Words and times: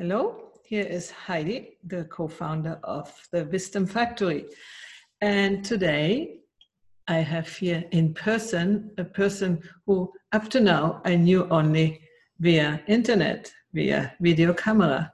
Hello, 0.00 0.52
here 0.62 0.86
is 0.86 1.10
Heidi, 1.10 1.76
the 1.82 2.04
co 2.04 2.28
founder 2.28 2.78
of 2.84 3.12
the 3.32 3.46
Wisdom 3.46 3.84
Factory. 3.84 4.44
And 5.20 5.64
today 5.64 6.38
I 7.08 7.16
have 7.16 7.48
here 7.48 7.82
in 7.90 8.14
person 8.14 8.92
a 8.96 9.02
person 9.02 9.60
who, 9.86 10.12
up 10.30 10.50
to 10.50 10.60
now, 10.60 11.02
I 11.04 11.16
knew 11.16 11.48
only 11.48 12.00
via 12.38 12.80
internet, 12.86 13.50
via 13.72 14.14
video 14.20 14.54
camera. 14.54 15.12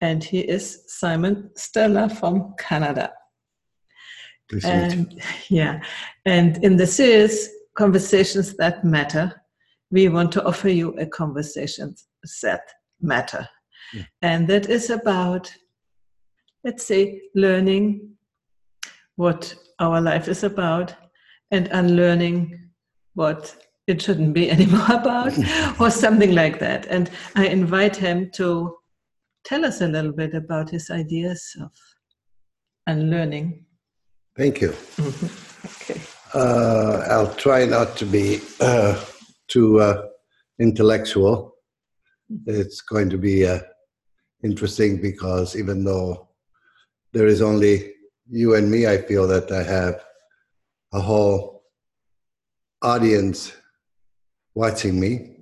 And 0.00 0.24
he 0.24 0.40
is 0.40 0.82
Simon 0.88 1.50
Stella 1.54 2.08
from 2.08 2.56
Canada. 2.58 3.12
and, 4.64 5.22
yeah, 5.48 5.80
and 6.24 6.58
in 6.64 6.76
the 6.76 6.88
series 6.88 7.50
Conversations 7.76 8.56
That 8.56 8.84
Matter, 8.84 9.32
we 9.92 10.08
want 10.08 10.32
to 10.32 10.44
offer 10.44 10.70
you 10.70 10.90
a 10.98 11.06
conversation 11.06 11.94
that 12.42 12.62
matter 13.00 13.48
and 14.22 14.48
that 14.48 14.68
is 14.68 14.90
about, 14.90 15.52
let's 16.64 16.84
say, 16.84 17.20
learning 17.34 18.14
what 19.16 19.54
our 19.78 20.00
life 20.00 20.28
is 20.28 20.44
about 20.44 20.94
and 21.50 21.68
unlearning 21.72 22.70
what 23.14 23.56
it 23.86 24.00
shouldn't 24.00 24.34
be 24.34 24.50
anymore 24.56 24.86
about, 24.90 25.32
or 25.80 25.90
something 25.90 26.34
like 26.34 26.58
that. 26.60 26.86
And 26.86 27.10
I 27.34 27.46
invite 27.46 27.96
him 27.96 28.30
to 28.34 28.76
tell 29.44 29.64
us 29.64 29.80
a 29.80 29.88
little 29.88 30.12
bit 30.12 30.34
about 30.34 30.70
his 30.70 30.90
ideas 30.90 31.56
of 31.60 31.70
unlearning. 32.86 33.64
Thank 34.36 34.60
you. 34.60 34.70
Mm-hmm. 34.70 35.92
okay. 35.92 36.00
Uh, 36.34 37.06
I'll 37.08 37.34
try 37.34 37.64
not 37.64 37.96
to 37.98 38.06
be 38.06 38.40
uh, 38.60 39.02
too 39.48 39.80
uh, 39.80 40.06
intellectual. 40.58 41.54
Mm-hmm. 42.32 42.60
It's 42.60 42.80
going 42.80 43.10
to 43.10 43.18
be 43.18 43.44
a 43.44 43.64
interesting 44.44 45.00
because 45.00 45.56
even 45.56 45.82
though 45.84 46.28
there 47.12 47.26
is 47.26 47.40
only 47.40 47.92
you 48.30 48.54
and 48.54 48.70
me, 48.70 48.86
I 48.86 48.98
feel 48.98 49.26
that 49.28 49.50
I 49.50 49.62
have 49.62 50.04
a 50.92 51.00
whole 51.00 51.64
audience 52.82 53.52
watching 54.54 55.00
me. 55.00 55.36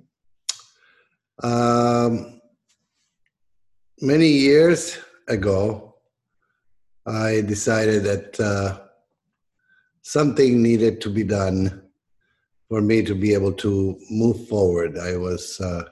Um, 1.43 2.41
many 4.01 4.29
years 4.29 4.97
ago, 5.27 5.95
I 7.05 7.41
decided 7.41 8.03
that 8.03 8.39
uh, 8.39 8.79
something 10.01 10.61
needed 10.61 11.01
to 11.01 11.09
be 11.09 11.23
done 11.23 11.83
for 12.69 12.81
me 12.81 13.03
to 13.03 13.13
be 13.13 13.33
able 13.33 13.53
to 13.53 13.99
move 14.09 14.47
forward. 14.47 14.97
I 14.97 15.17
was 15.17 15.59
uh, 15.59 15.83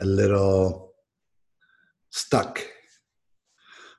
a 0.00 0.04
little 0.04 0.85
stuck. 2.16 2.66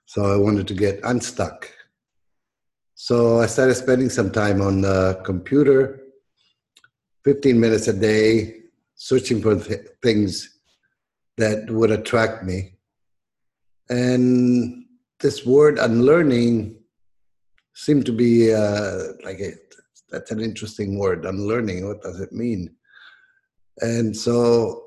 So 0.05 0.25
I 0.33 0.37
wanted 0.37 0.67
to 0.69 0.73
get 0.73 0.99
unstuck. 1.03 1.69
So 2.95 3.39
I 3.39 3.45
started 3.45 3.75
spending 3.75 4.09
some 4.09 4.31
time 4.31 4.59
on 4.61 4.81
the 4.81 5.21
computer, 5.23 6.01
15 7.25 7.59
minutes 7.59 7.87
a 7.87 7.93
day, 7.93 8.55
searching 8.95 9.41
for 9.41 9.55
th- 9.55 9.87
things 10.01 10.57
that 11.37 11.69
would 11.69 11.91
attract 11.91 12.43
me. 12.43 12.73
And 13.89 14.85
this 15.19 15.45
word 15.45 15.77
unlearning 15.77 16.75
seemed 17.75 18.05
to 18.07 18.11
be 18.11 18.51
uh, 18.51 19.13
like 19.23 19.39
a, 19.39 19.51
that's 20.09 20.31
an 20.31 20.39
interesting 20.39 20.97
word, 20.97 21.25
unlearning. 21.25 21.87
What 21.87 22.01
does 22.01 22.19
it 22.19 22.33
mean? 22.33 22.75
And 23.79 24.17
so 24.17 24.85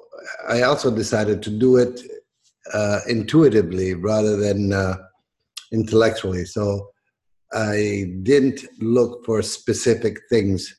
I 0.49 0.63
also 0.63 0.91
decided 0.91 1.43
to 1.45 1.51
do 1.51 1.77
it 1.77 2.01
uh, 2.73 3.01
intuitively 3.09 3.95
rather 3.95 4.37
than 4.37 4.73
uh, 4.73 4.97
intellectually. 5.73 6.45
So 6.45 6.91
I 7.53 8.13
didn't 8.23 8.65
look 8.81 9.25
for 9.25 9.43
specific 9.43 10.19
things. 10.29 10.77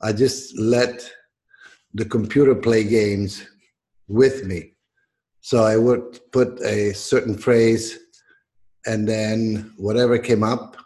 I 0.00 0.12
just 0.12 0.58
let 0.58 1.08
the 1.94 2.04
computer 2.04 2.54
play 2.54 2.84
games 2.84 3.46
with 4.08 4.44
me. 4.44 4.74
So 5.40 5.64
I 5.64 5.76
would 5.76 6.20
put 6.32 6.60
a 6.60 6.92
certain 6.92 7.36
phrase, 7.36 7.98
and 8.86 9.08
then 9.08 9.72
whatever 9.76 10.18
came 10.18 10.42
up, 10.42 10.76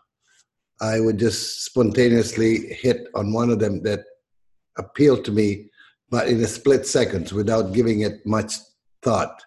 I 0.81 1.01
would 1.01 1.19
just 1.19 1.65
spontaneously 1.65 2.73
hit 2.75 3.09
on 3.15 3.33
one 3.33 3.51
of 3.51 3.59
them 3.59 3.83
that 3.83 4.01
appealed 4.79 5.25
to 5.27 5.33
me, 5.33 5.71
but 6.11 6.29
in 6.29 6.41
a 6.43 6.47
split 6.47 6.87
second 6.87 7.31
without 7.33 7.73
giving 7.73 8.01
it 8.01 8.25
much 8.27 8.55
thought. 9.03 9.41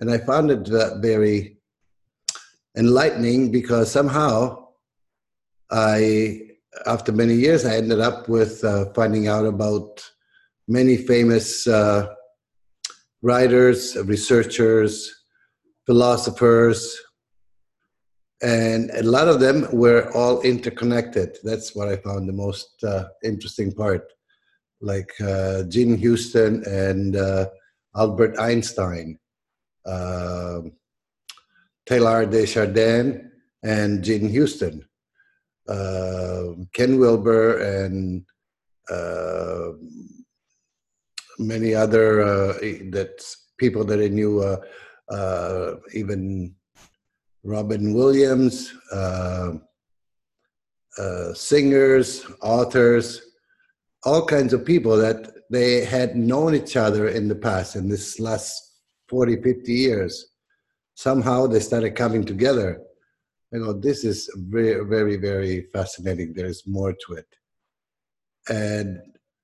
And 0.00 0.10
I 0.10 0.18
found 0.18 0.50
it 0.50 0.66
very 1.00 1.58
enlightening 2.76 3.50
because 3.50 3.90
somehow 3.90 4.68
I, 5.70 6.40
after 6.86 7.12
many 7.12 7.34
years, 7.34 7.66
I 7.66 7.76
ended 7.76 8.00
up 8.00 8.28
with 8.28 8.64
uh, 8.64 8.86
finding 8.94 9.28
out 9.28 9.44
about 9.44 10.02
many 10.66 10.96
famous 10.96 11.66
uh, 11.66 12.06
writers, 13.20 13.96
researchers, 14.04 15.12
philosophers, 15.84 16.98
and 18.42 18.90
a 18.92 19.02
lot 19.02 19.28
of 19.28 19.38
them 19.38 19.66
were 19.70 20.10
all 20.14 20.40
interconnected. 20.40 21.36
That's 21.44 21.74
what 21.74 21.88
I 21.88 21.96
found 21.96 22.26
the 22.26 22.32
most 22.32 22.82
uh, 22.82 23.04
interesting 23.22 23.70
part, 23.72 24.10
like 24.80 25.10
uh, 25.20 25.64
Jean 25.64 25.98
Houston 25.98 26.64
and 26.64 27.16
uh, 27.16 27.48
Albert 27.94 28.38
Einstein 28.38 29.18
uh, 29.86 30.60
Teilhard 31.86 32.30
de 32.30 32.46
Chardin 32.46 33.30
and 33.62 34.02
Jean 34.02 34.28
Houston, 34.28 34.84
uh, 35.68 36.52
Ken 36.72 36.98
Wilber, 36.98 37.58
and 37.58 38.24
uh, 38.90 39.72
many 41.38 41.74
other 41.74 42.22
uh, 42.22 42.52
that 42.90 43.24
people 43.58 43.84
that 43.84 44.00
I 44.00 44.08
knew, 44.08 44.40
uh, 44.40 44.56
uh, 45.08 45.76
even 45.94 46.54
Robin 47.44 47.94
Williams, 47.94 48.72
singers, 51.34 52.26
authors, 52.42 53.22
all 54.04 54.24
kinds 54.26 54.52
of 54.52 54.64
people 54.64 54.96
that 54.96 55.30
they 55.50 55.84
had 55.84 56.16
known 56.16 56.54
each 56.54 56.76
other 56.76 57.08
in 57.08 57.28
the 57.28 57.34
past 57.34 57.76
in 57.76 57.88
this 57.88 58.20
last 58.20 58.69
40, 59.10 59.42
50 59.42 59.72
years, 59.72 60.26
somehow 60.94 61.46
they 61.46 61.60
started 61.60 61.96
coming 61.96 62.24
together. 62.24 62.80
You 63.52 63.58
know, 63.60 63.72
this 63.72 64.04
is 64.04 64.30
very, 64.36 64.84
very, 64.84 65.16
very 65.16 65.66
fascinating. 65.72 66.32
There's 66.32 66.62
more 66.66 66.92
to 66.92 67.14
it. 67.14 67.26
And 68.48 69.00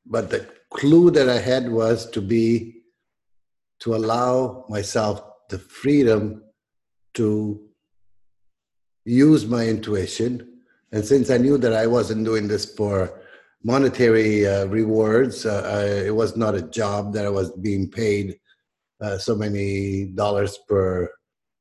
but 0.07 0.31
the 0.31 0.47
clue 0.73 1.11
that 1.11 1.29
I 1.29 1.39
had 1.39 1.69
was 1.69 2.09
to 2.11 2.23
be 2.23 2.83
to 3.81 3.97
allow 3.97 4.65
myself 4.69 5.21
the 5.51 5.59
freedom 5.59 6.45
to 7.15 7.61
use 9.05 9.47
my 9.47 9.67
intuition. 9.67 10.61
And 10.93 11.05
since 11.05 11.29
I 11.31 11.39
knew 11.39 11.59
that 11.59 11.73
I 11.73 11.87
wasn't 11.87 12.25
doing 12.25 12.47
this 12.47 12.65
for 12.75 13.21
monetary 13.65 14.47
uh, 14.47 14.67
rewards, 14.67 15.45
uh, 15.45 15.63
I, 15.65 16.07
it 16.07 16.15
was 16.15 16.37
not 16.37 16.55
a 16.55 16.63
job 16.63 17.13
that 17.15 17.27
I 17.27 17.31
was 17.31 17.51
being 17.53 17.91
paid 17.91 18.39
uh, 19.01 19.19
so 19.19 19.35
many 19.35 20.07
dollars 20.07 20.59
per 20.69 21.11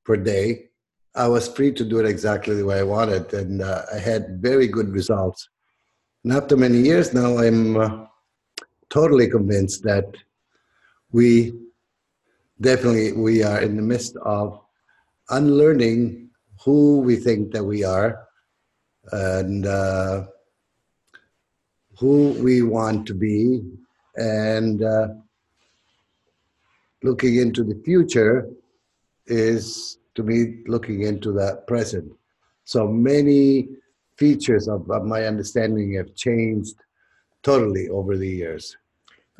per 0.04 0.18
day. 0.18 0.70
I 1.16 1.28
was 1.28 1.48
free 1.48 1.72
to 1.74 1.86
do 1.86 2.00
it 2.00 2.06
exactly 2.06 2.56
the 2.56 2.66
way 2.66 2.80
I 2.80 2.84
wanted, 2.84 3.34
and 3.34 3.62
uh, 3.62 3.84
I 3.94 4.00
had 4.00 4.42
very 4.42 4.68
good 4.68 4.90
results. 4.90 5.50
And 6.24 6.34
after 6.34 6.58
many 6.58 6.80
years 6.80 7.14
now, 7.14 7.38
I'm 7.38 7.78
uh, 7.78 8.06
totally 8.90 9.30
convinced 9.30 9.84
that 9.84 10.06
we 11.12 11.54
definitely 12.62 13.14
we 13.14 13.44
are 13.44 13.62
in 13.62 13.76
the 13.76 13.82
midst 13.82 14.16
of 14.18 14.60
unlearning 15.30 16.30
who 16.64 17.00
we 17.00 17.16
think 17.16 17.52
that 17.52 17.64
we 17.64 17.84
are 17.84 18.28
and 19.12 19.66
uh, 19.66 20.26
who 22.00 22.32
we 22.44 22.62
want 22.62 23.06
to 23.08 23.14
be 23.14 23.62
and 24.16 24.84
uh, 24.84 25.08
looking 27.06 27.36
into 27.38 27.64
the 27.64 27.80
future 27.86 28.50
is 29.28 30.00
to 30.16 30.24
me 30.24 30.38
looking 30.68 31.04
into 31.04 31.32
the 31.32 31.62
present. 31.68 32.12
So 32.64 32.88
many 32.88 33.70
features 34.18 34.68
of, 34.68 34.90
of 34.90 35.04
my 35.04 35.26
understanding 35.26 35.94
have 35.94 36.16
changed 36.16 36.76
totally 37.44 37.90
over 37.90 38.18
the 38.18 38.28
years. 38.28 38.76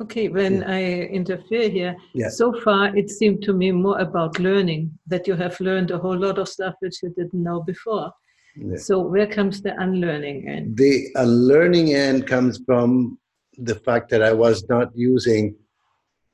Okay, 0.00 0.28
when 0.28 0.54
yeah. 0.60 0.76
I 0.78 0.82
interfere 1.20 1.68
here, 1.70 1.96
yeah. 2.14 2.28
so 2.28 2.52
far 2.64 2.94
it 2.94 3.08
seemed 3.10 3.42
to 3.44 3.52
me 3.54 3.72
more 3.72 3.98
about 3.98 4.38
learning, 4.38 4.82
that 5.06 5.26
you 5.26 5.34
have 5.34 5.58
learned 5.58 5.90
a 5.90 5.98
whole 5.98 6.18
lot 6.26 6.38
of 6.38 6.48
stuff 6.48 6.74
which 6.80 7.02
you 7.02 7.10
didn't 7.16 7.42
know 7.42 7.62
before. 7.62 8.12
Yeah. 8.56 8.76
So 8.76 9.00
where 9.00 9.26
comes 9.26 9.62
the 9.62 9.74
unlearning 9.80 10.48
end? 10.48 10.76
The 10.76 11.08
unlearning 11.14 11.94
end 11.94 12.26
comes 12.26 12.60
from 12.66 13.18
the 13.58 13.74
fact 13.74 14.10
that 14.10 14.22
I 14.22 14.32
was 14.32 14.68
not 14.68 14.88
using 14.94 15.56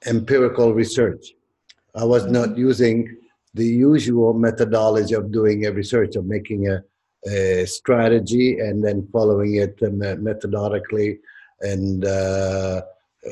empirical 0.06 0.75
research. 0.75 1.34
I 1.94 2.04
was 2.04 2.26
not 2.26 2.56
using 2.56 3.16
the 3.54 3.66
usual 3.66 4.32
methodology 4.32 5.14
of 5.14 5.31
doing 5.31 5.66
a 5.66 5.72
research, 5.72 6.16
of 6.16 6.25
making 6.25 6.69
a, 6.69 6.82
a 7.31 7.66
strategy 7.66 8.58
and 8.60 8.82
then 8.84 9.08
following 9.12 9.56
it 9.56 9.78
methodically 9.81 11.19
and 11.60 12.04
uh, 12.04 12.82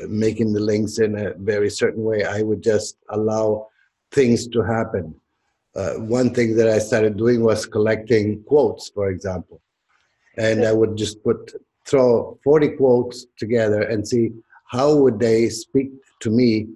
making 0.07 0.53
the 0.53 0.59
links 0.59 0.99
in 0.99 1.17
a 1.17 1.33
very 1.33 1.69
certain 1.69 2.03
way. 2.03 2.23
I 2.23 2.43
would 2.43 2.61
just 2.61 2.97
allow 3.09 3.67
things 4.11 4.47
to 4.49 4.61
happen. 4.61 5.15
Uh, 5.75 5.93
one 5.93 6.33
thing 6.33 6.55
that 6.57 6.67
I 6.67 6.79
started 6.79 7.17
doing 7.17 7.43
was 7.43 7.65
collecting 7.65 8.43
quotes, 8.43 8.89
for 8.89 9.09
example, 9.09 9.61
and 10.37 10.65
I 10.65 10.71
would 10.71 10.97
just 10.97 11.23
put 11.23 11.53
throw 11.85 12.37
40 12.43 12.69
quotes 12.77 13.25
together 13.37 13.81
and 13.81 14.07
see 14.07 14.31
how 14.71 14.95
would 14.95 15.19
they 15.19 15.49
speak 15.49 15.91
to 16.21 16.29
me, 16.29 16.67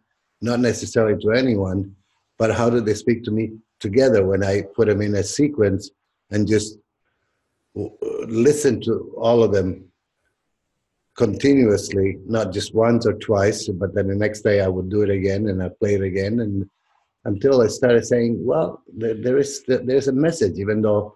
not 0.41 0.59
necessarily 0.59 1.17
to 1.21 1.31
anyone, 1.31 1.95
but 2.37 2.53
how 2.53 2.69
do 2.69 2.81
they 2.81 2.93
speak 2.93 3.23
to 3.23 3.31
me 3.31 3.51
together 3.79 4.25
when 4.25 4.43
I 4.43 4.63
put 4.75 4.89
them 4.89 5.01
in 5.01 5.15
a 5.15 5.23
sequence 5.23 5.91
and 6.29 6.45
just 6.45 6.77
uh, 7.79 7.87
listen 8.27 8.81
to 8.81 9.15
all 9.17 9.43
of 9.43 9.53
them 9.53 9.85
continuously, 11.15 12.17
not 12.25 12.51
just 12.51 12.75
once 12.75 13.05
or 13.05 13.13
twice, 13.13 13.69
but 13.69 13.95
then 13.95 14.07
the 14.07 14.15
next 14.15 14.41
day 14.41 14.59
I 14.59 14.67
would 14.67 14.89
do 14.89 15.03
it 15.03 15.09
again 15.09 15.47
and 15.47 15.63
I 15.63 15.69
play 15.69 15.93
it 15.93 16.03
again, 16.03 16.41
and 16.41 16.69
until 17.23 17.61
I 17.61 17.67
started 17.67 18.05
saying, 18.05 18.45
well, 18.45 18.83
there, 18.93 19.13
there 19.13 19.37
is 19.37 19.63
there's 19.67 20.09
a 20.09 20.21
message, 20.27 20.59
even 20.59 20.81
though 20.81 21.15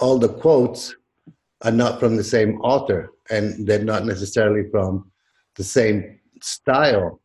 all 0.00 0.18
the 0.18 0.30
quotes 0.30 0.96
are 1.60 1.72
not 1.72 2.00
from 2.00 2.16
the 2.16 2.24
same 2.24 2.58
author 2.62 3.12
and 3.28 3.66
they're 3.66 3.84
not 3.84 4.06
necessarily 4.06 4.70
from 4.70 5.10
the 5.56 5.64
same 5.64 6.18
style 6.40 7.20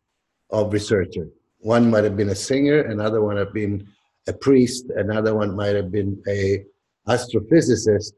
of 0.49 0.73
researcher. 0.73 1.27
One 1.59 1.89
might 1.89 2.03
have 2.03 2.17
been 2.17 2.29
a 2.29 2.35
singer, 2.35 2.81
another 2.81 3.21
one 3.21 3.37
have 3.37 3.53
been 3.53 3.87
a 4.27 4.33
priest, 4.33 4.85
another 4.95 5.35
one 5.35 5.55
might 5.55 5.75
have 5.75 5.91
been 5.91 6.21
a 6.27 6.63
astrophysicist. 7.07 8.13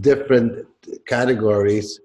Different 0.00 0.66
categories 1.06 2.00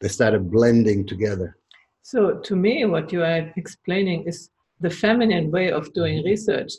they 0.00 0.08
started 0.08 0.50
blending 0.50 1.06
together. 1.06 1.56
So, 2.02 2.38
to 2.38 2.56
me, 2.56 2.84
what 2.84 3.12
you 3.12 3.22
are 3.22 3.52
explaining 3.56 4.24
is 4.24 4.50
the 4.80 4.90
feminine 4.90 5.50
way 5.50 5.70
of 5.70 5.92
doing 5.92 6.24
research. 6.24 6.72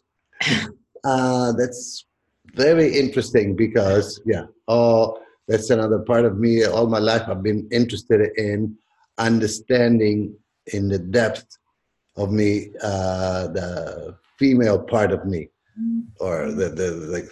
uh, 1.04 1.52
that's 1.54 2.06
very 2.56 2.98
interesting 2.98 3.56
because, 3.56 4.22
yeah, 4.26 4.46
oh, 4.68 5.20
that's 5.48 5.70
another 5.70 6.00
part 6.00 6.26
of 6.26 6.38
me. 6.38 6.64
All 6.66 6.88
my 6.88 7.00
life, 7.00 7.24
I've 7.28 7.44
been 7.44 7.68
interested 7.72 8.32
in 8.38 8.78
understanding 9.20 10.36
in 10.74 10.88
the 10.88 11.00
depth 11.00 11.46
of 12.18 12.32
me 12.32 12.72
uh, 12.82 13.48
the 13.48 14.18
female 14.38 14.80
part 14.80 15.12
of 15.12 15.26
me, 15.26 15.50
mm. 15.80 16.04
or 16.20 16.52
the 16.52 16.70
the 16.70 16.92
like 17.16 17.32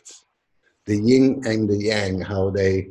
the 0.86 0.98
yin 0.98 1.42
and 1.46 1.70
the 1.70 1.78
yang, 1.78 2.22
how 2.22 2.50
they 2.50 2.90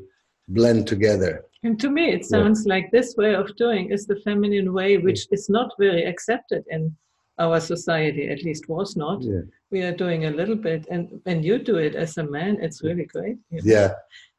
blend 0.48 0.86
together. 0.86 1.44
And 1.62 1.80
to 1.80 1.90
me, 1.90 2.12
it 2.12 2.24
sounds 2.24 2.64
yeah. 2.64 2.74
like 2.74 2.90
this 2.92 3.16
way 3.16 3.34
of 3.34 3.56
doing 3.56 3.90
is 3.90 4.06
the 4.06 4.20
feminine 4.24 4.72
way, 4.72 4.98
which 4.98 5.26
is 5.32 5.48
not 5.48 5.72
very 5.78 6.04
accepted 6.04 6.64
in 6.70 6.94
our 7.38 7.60
society, 7.60 8.28
at 8.28 8.42
least 8.44 8.68
was 8.68 8.96
not. 8.96 9.22
Yeah. 9.22 9.40
We 9.70 9.82
are 9.82 9.92
doing 9.92 10.26
a 10.26 10.30
little 10.30 10.54
bit, 10.54 10.86
and 10.90 11.20
when 11.24 11.42
you 11.42 11.58
do 11.58 11.76
it 11.76 11.94
as 11.94 12.16
a 12.18 12.24
man, 12.24 12.58
it's 12.60 12.82
really 12.82 13.04
great. 13.04 13.36
Know? 13.50 13.60
Yeah. 13.64 13.94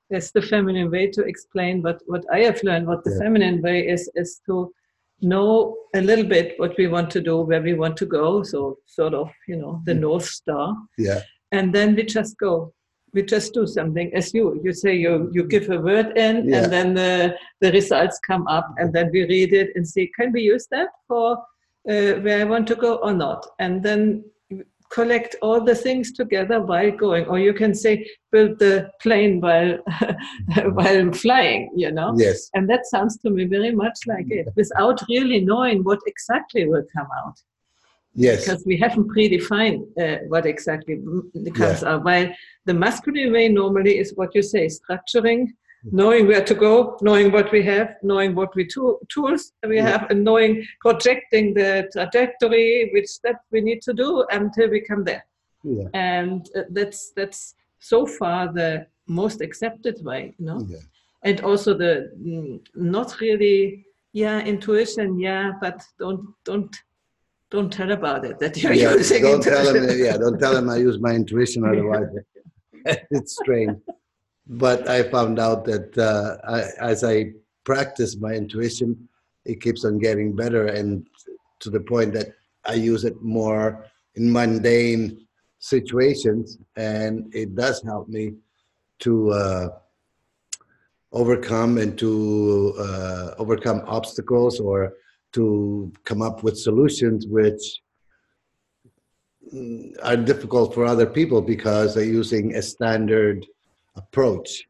That's 0.09 0.31
the 0.31 0.41
feminine 0.41 0.89
way 0.89 1.07
to 1.11 1.21
explain 1.23 1.81
what, 1.81 2.01
what 2.05 2.23
I 2.31 2.39
have 2.39 2.63
learned, 2.63 2.87
what 2.87 3.03
the 3.03 3.11
yeah. 3.11 3.19
feminine 3.19 3.61
way 3.61 3.87
is, 3.87 4.09
is 4.15 4.41
to 4.45 4.71
know 5.21 5.75
a 5.95 6.01
little 6.01 6.25
bit 6.25 6.53
what 6.57 6.77
we 6.77 6.87
want 6.87 7.09
to 7.11 7.21
do, 7.21 7.41
where 7.41 7.61
we 7.61 7.73
want 7.73 7.97
to 7.97 8.05
go. 8.05 8.43
So, 8.43 8.77
sort 8.85 9.13
of, 9.13 9.29
you 9.47 9.57
know, 9.57 9.81
the 9.85 9.93
mm. 9.93 9.99
North 9.99 10.25
Star. 10.25 10.75
Yeah. 10.97 11.21
And 11.51 11.73
then 11.73 11.95
we 11.95 12.03
just 12.03 12.37
go 12.37 12.73
we 13.13 13.23
just 13.23 13.53
do 13.53 13.65
something 13.65 14.13
as 14.13 14.33
you 14.33 14.59
you 14.63 14.73
say 14.73 14.93
you 14.95 15.29
you 15.33 15.43
give 15.53 15.69
a 15.69 15.79
word 15.79 16.17
in 16.17 16.47
yeah. 16.47 16.57
and 16.57 16.73
then 16.73 16.93
the 16.93 17.35
the 17.61 17.71
results 17.71 18.19
come 18.19 18.45
up 18.47 18.67
and 18.77 18.93
then 18.93 19.09
we 19.11 19.21
read 19.23 19.53
it 19.53 19.69
and 19.75 19.87
see 19.87 20.11
can 20.17 20.31
we 20.31 20.41
use 20.41 20.67
that 20.71 20.89
for 21.07 21.37
uh, 21.91 22.13
where 22.23 22.41
i 22.41 22.43
want 22.43 22.67
to 22.67 22.75
go 22.75 22.95
or 22.95 23.13
not 23.13 23.47
and 23.59 23.81
then 23.83 24.23
collect 24.91 25.35
all 25.41 25.61
the 25.61 25.75
things 25.75 26.11
together 26.11 26.61
while 26.61 26.91
going 26.91 27.25
or 27.25 27.39
you 27.39 27.53
can 27.53 27.73
say 27.73 28.05
build 28.31 28.57
the 28.59 28.89
plane 29.01 29.41
while 29.41 29.77
while 30.73 31.11
flying 31.11 31.69
you 31.75 31.91
know 31.91 32.13
yes 32.17 32.49
and 32.53 32.69
that 32.69 32.85
sounds 32.85 33.17
to 33.17 33.29
me 33.29 33.45
very 33.45 33.73
much 33.73 33.99
like 34.07 34.29
it 34.29 34.47
without 34.55 35.01
really 35.09 35.41
knowing 35.41 35.83
what 35.83 35.99
exactly 36.07 36.67
will 36.67 36.83
come 36.95 37.07
out 37.23 37.37
Yes. 38.19 38.45
Because 38.45 38.65
we 38.65 38.77
haven't 38.77 39.09
predefined 39.15 39.83
uh, 40.01 40.23
what 40.27 40.47
exactly 40.47 40.99
comes 41.53 41.83
yeah. 41.83 41.89
out. 41.89 42.03
While 42.03 42.33
the 42.65 42.73
masculine 42.73 43.31
way 43.31 43.47
normally 43.47 43.99
is 43.99 44.11
what 44.15 44.33
you 44.33 44.41
say, 44.41 44.67
structuring, 44.67 45.49
knowing 45.91 46.27
where 46.27 46.43
to 46.43 46.53
go, 46.53 46.97
knowing 47.01 47.31
what 47.31 47.51
we 47.51 47.63
have, 47.63 47.95
knowing 48.03 48.35
what 48.35 48.55
we 48.55 48.65
to- 48.67 48.99
tools 49.09 49.53
we 49.67 49.77
yeah. 49.77 49.89
have, 49.89 50.11
and 50.11 50.23
knowing 50.23 50.65
projecting 50.79 51.53
the 51.53 51.89
trajectory, 51.91 52.89
which 52.93 53.07
step 53.07 53.37
we 53.51 53.61
need 53.61 53.81
to 53.81 53.93
do 53.93 54.25
until 54.31 54.69
we 54.69 54.81
come 54.81 55.03
there. 55.03 55.25
Yeah. 55.63 55.87
And 55.93 56.47
uh, 56.55 56.63
that's 56.69 57.11
that's 57.15 57.55
so 57.79 58.05
far 58.05 58.51
the 58.53 58.87
most 59.07 59.41
accepted 59.41 60.03
way, 60.03 60.35
you 60.37 60.45
know. 60.45 60.65
Yeah. 60.67 60.77
And 61.23 61.41
also 61.41 61.73
the 61.73 62.11
mm, 62.19 62.61
not 62.75 63.19
really, 63.19 63.85
yeah, 64.13 64.39
intuition, 64.39 65.19
yeah, 65.19 65.53
but 65.61 65.83
don't 65.99 66.33
don't 66.43 66.75
don't 67.49 67.71
tell 67.71 67.91
about 67.91 68.25
it 68.25 68.39
that 68.39 68.61
you're 68.61 68.73
yeah, 68.73 68.93
using 68.93 69.23
don't 69.23 69.35
intuition. 69.35 69.73
Tell 69.73 69.89
him, 69.89 69.99
yeah, 69.99 70.17
don't 70.17 70.39
tell 70.39 70.53
them 70.53 70.69
I 70.69 70.77
use 70.77 70.99
my 70.99 71.13
intuition, 71.13 71.65
otherwise 71.71 72.07
it's 73.11 73.35
strange. 73.35 73.77
But 74.49 74.87
I 74.87 75.03
found 75.03 75.39
out 75.39 75.65
that 75.65 75.97
uh, 75.97 76.37
I, 76.47 76.63
as 76.79 77.03
I 77.03 77.33
practice 77.63 78.17
my 78.17 78.33
intuition, 78.33 79.07
it 79.45 79.61
keeps 79.61 79.83
on 79.85 79.99
getting 79.99 80.35
better, 80.35 80.67
and 80.67 81.07
to 81.59 81.69
the 81.69 81.81
point 81.81 82.13
that 82.13 82.27
I 82.65 82.73
use 82.73 83.03
it 83.03 83.21
more 83.21 83.85
in 84.15 84.31
mundane 84.31 85.27
situations, 85.59 86.57
and 86.75 87.33
it 87.33 87.55
does 87.55 87.81
help 87.83 88.07
me 88.07 88.33
to 88.99 89.31
uh, 89.31 89.69
overcome 91.11 91.77
and 91.77 91.97
to 91.97 92.73
uh, 92.79 93.31
overcome 93.37 93.81
obstacles 93.87 94.59
or 94.59 94.93
to 95.33 95.91
come 96.03 96.21
up 96.21 96.43
with 96.43 96.57
solutions 96.57 97.27
which 97.27 97.81
are 100.03 100.17
difficult 100.17 100.73
for 100.73 100.85
other 100.85 101.05
people 101.05 101.41
because 101.41 101.95
they're 101.95 102.03
using 102.03 102.55
a 102.55 102.61
standard 102.61 103.45
approach 103.97 104.67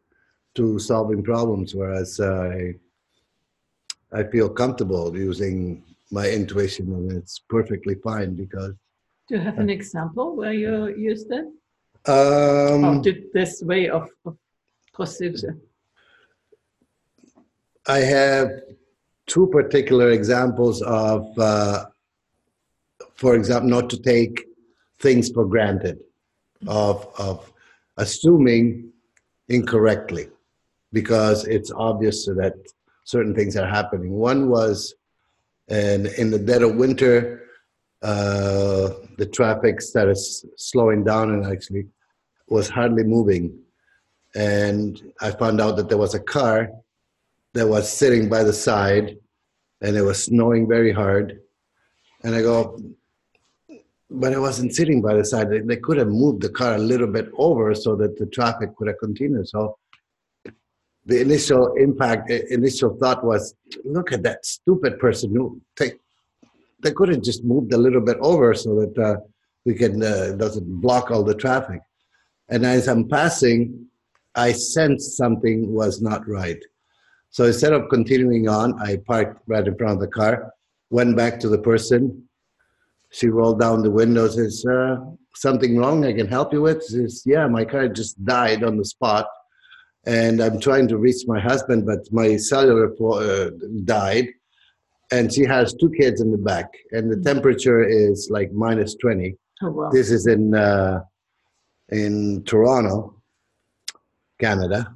to 0.55 0.79
solving 0.79 1.24
problems, 1.24 1.75
whereas 1.75 2.19
I, 2.19 2.74
I 4.12 4.24
feel 4.24 4.50
comfortable 4.50 5.15
using 5.15 5.84
my 6.12 6.27
intuition 6.29 6.91
and 6.93 7.12
it's 7.12 7.39
perfectly 7.39 7.96
fine 7.96 8.36
because. 8.36 8.74
Do 9.27 9.36
you 9.36 9.41
have 9.41 9.60
an 9.60 9.69
example 9.69 10.36
where 10.36 10.53
you 10.53 10.88
used 10.96 11.31
it? 11.31 11.46
Um, 12.10 12.86
or 12.86 13.01
did 13.01 13.25
this 13.34 13.62
way 13.62 13.89
of, 13.89 14.10
of 14.25 14.38
procedure? 14.93 15.57
I 17.88 18.00
have 18.00 18.50
two 19.27 19.48
particular 19.48 20.12
examples 20.12 20.81
of, 20.81 21.38
uh, 21.38 21.86
for 23.15 23.36
example, 23.36 23.69
not 23.69 23.89
to 23.89 24.00
take 24.00 24.46
things 25.00 25.29
for 25.29 25.46
granted, 25.46 26.00
of, 26.67 27.07
of 27.19 27.51
assuming 27.98 28.91
incorrectly, 29.50 30.27
because 30.92 31.46
it's 31.48 31.72
obvious 31.72 32.25
that 32.25 32.54
certain 33.04 33.34
things 33.34 33.56
are 33.56 33.68
happening. 33.68 34.13
One 34.13 34.50
was, 34.50 34.96
and 35.70 36.08
in 36.08 36.32
the 36.32 36.39
dead 36.39 36.62
of 36.62 36.75
winter, 36.75 37.44
uh, 38.01 38.89
the 39.18 39.30
traffic 39.32 39.82
started 39.82 40.18
slowing 40.58 41.04
down 41.04 41.32
and 41.32 41.46
actually 41.46 41.88
was 42.48 42.70
hardly 42.70 43.04
moving. 43.04 43.58
And 44.36 45.01
I 45.22 45.32
found 45.32 45.60
out 45.62 45.77
that 45.77 45.89
there 45.89 45.98
was 45.98 46.13
a 46.13 46.20
car 46.20 46.70
that 47.54 47.68
was 47.68 47.92
sitting 47.92 48.30
by 48.30 48.44
the 48.44 48.54
side 48.54 49.18
and 49.82 49.96
it 49.96 50.01
was 50.01 50.25
snowing 50.25 50.68
very 50.68 50.92
hard. 50.92 51.39
And 52.24 52.36
I 52.36 52.42
go, 52.42 52.80
but 54.10 54.34
I 54.34 54.40
wasn't 54.40 54.74
sitting 54.74 55.02
by 55.02 55.16
the 55.16 55.26
side. 55.26 55.50
They, 55.50 55.60
they 55.60 55.78
could 55.78 55.98
have 55.98 56.08
moved 56.08 56.42
the 56.42 56.50
car 56.50 56.76
a 56.76 56.80
little 56.80 57.08
bit 57.08 57.30
over 57.38 57.76
so 57.76 57.96
that 57.98 58.18
the 58.18 58.26
traffic 58.28 58.76
could 58.76 58.88
have 58.88 59.00
continued. 59.00 59.48
So 59.50 59.78
the 61.06 61.22
initial 61.22 61.74
impact, 61.76 62.30
initial 62.30 62.98
thought 62.98 63.24
was, 63.24 63.56
look 63.84 64.12
at 64.12 64.24
that 64.24 64.46
stupid 64.46 65.00
person 65.00 65.34
who 65.34 65.62
take, 65.76 66.00
they 66.82 66.92
could 66.92 67.10
have 67.10 67.22
just 67.22 67.44
moved 67.44 67.74
a 67.74 67.78
little 67.78 68.02
bit 68.02 68.18
over 68.22 68.54
so 68.54 68.76
that 68.82 68.98
uh, 68.98 69.18
we 69.66 69.74
can 69.74 70.02
uh, 70.04 70.34
doesn't 70.38 70.82
block 70.82 71.12
all 71.12 71.24
the 71.24 71.36
traffic. 71.36 71.82
And 72.50 72.66
as 72.66 72.88
I'm 72.88 73.10
passing, 73.10 73.88
I 74.36 74.52
sensed 74.52 75.18
something 75.18 75.74
was 75.74 76.02
not 76.02 76.28
right. 76.28 76.64
So 77.30 77.46
instead 77.46 77.74
of 77.74 77.90
continuing 77.90 78.48
on, 78.48 78.80
I 78.82 78.98
parked 78.98 79.42
right 79.48 79.68
in 79.68 79.76
front 79.78 79.96
of 79.96 80.00
the 80.00 80.08
car, 80.08 80.54
went 80.90 81.18
back 81.18 81.40
to 81.42 81.50
the 81.50 81.58
person. 81.58 82.26
She 83.12 83.28
rolled 83.28 83.60
down 83.60 83.84
the 83.84 83.92
window, 83.92 84.28
says, 84.28 84.66
uh, 84.66 84.98
something 85.36 85.78
wrong 85.78 86.06
I 86.06 86.14
can 86.14 86.28
help 86.28 86.54
you 86.54 86.62
with? 86.62 86.84
She 86.86 86.96
says, 86.96 87.24
yeah, 87.26 87.48
my 87.48 87.64
car 87.64 87.88
just 87.88 88.24
died 88.26 88.64
on 88.64 88.78
the 88.78 88.86
spot. 88.86 89.28
And 90.06 90.42
I'm 90.42 90.60
trying 90.60 90.88
to 90.90 90.98
reach 90.98 91.28
my 91.28 91.40
husband, 91.40 91.86
but 91.86 92.00
my 92.12 92.38
cellular 92.38 92.94
uh, 93.14 93.52
died. 93.86 94.28
And 95.12 95.34
she 95.34 95.44
has 95.44 95.74
two 95.74 95.90
kids 95.90 96.20
in 96.20 96.32
the 96.32 96.38
back, 96.38 96.70
and 96.92 97.10
the 97.10 97.22
temperature 97.22 97.82
is 97.82 98.30
like 98.30 98.52
minus 98.52 98.96
20. 98.96 99.36
Oh, 99.62 99.72
wow. 99.72 99.90
This 99.90 100.12
is 100.12 100.28
in 100.28 100.54
uh, 100.54 101.00
in 101.90 102.44
Toronto, 102.44 103.22
Canada. 104.40 104.94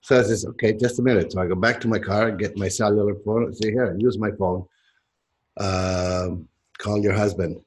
So 0.00 0.18
I 0.18 0.22
says, 0.22 0.44
okay, 0.46 0.72
just 0.72 0.98
a 0.98 1.02
minute. 1.02 1.32
So 1.32 1.40
I 1.40 1.46
go 1.46 1.54
back 1.54 1.80
to 1.82 1.88
my 1.88 1.98
car, 1.98 2.32
get 2.32 2.56
my 2.56 2.68
cellular 2.68 3.14
phone, 3.24 3.52
say, 3.54 3.70
here, 3.70 3.94
use 3.98 4.18
my 4.18 4.30
phone. 4.32 4.64
Uh, 5.56 6.30
call 6.80 6.98
your 7.02 7.14
husband. 7.14 7.60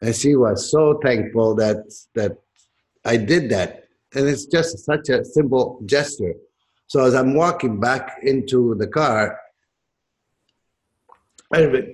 And 0.00 0.14
she 0.14 0.36
was 0.36 0.70
so 0.70 0.98
thankful 1.02 1.54
that 1.56 1.76
that 2.14 2.32
I 3.04 3.16
did 3.16 3.50
that. 3.50 3.84
And 4.14 4.28
it's 4.28 4.46
just 4.46 4.84
such 4.84 5.08
a 5.08 5.24
simple 5.24 5.80
gesture. 5.84 6.34
So 6.86 7.04
as 7.04 7.14
I'm 7.14 7.34
walking 7.34 7.80
back 7.80 8.18
into 8.22 8.74
the 8.76 8.86
car, 8.86 9.38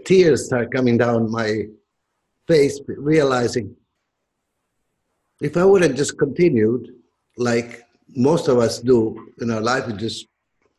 tears 0.05 0.47
start 0.47 0.73
coming 0.73 0.99
down 0.99 1.31
my 1.31 1.65
face, 2.47 2.81
realizing 2.87 3.77
if 5.41 5.57
I 5.57 5.65
would 5.65 5.83
have 5.83 5.95
just 5.95 6.19
continued 6.19 6.89
like 7.37 7.83
most 8.15 8.49
of 8.49 8.59
us 8.59 8.81
do 8.81 9.33
in 9.41 9.51
our 9.51 9.61
life, 9.61 9.87
we 9.87 9.95
just 9.95 10.27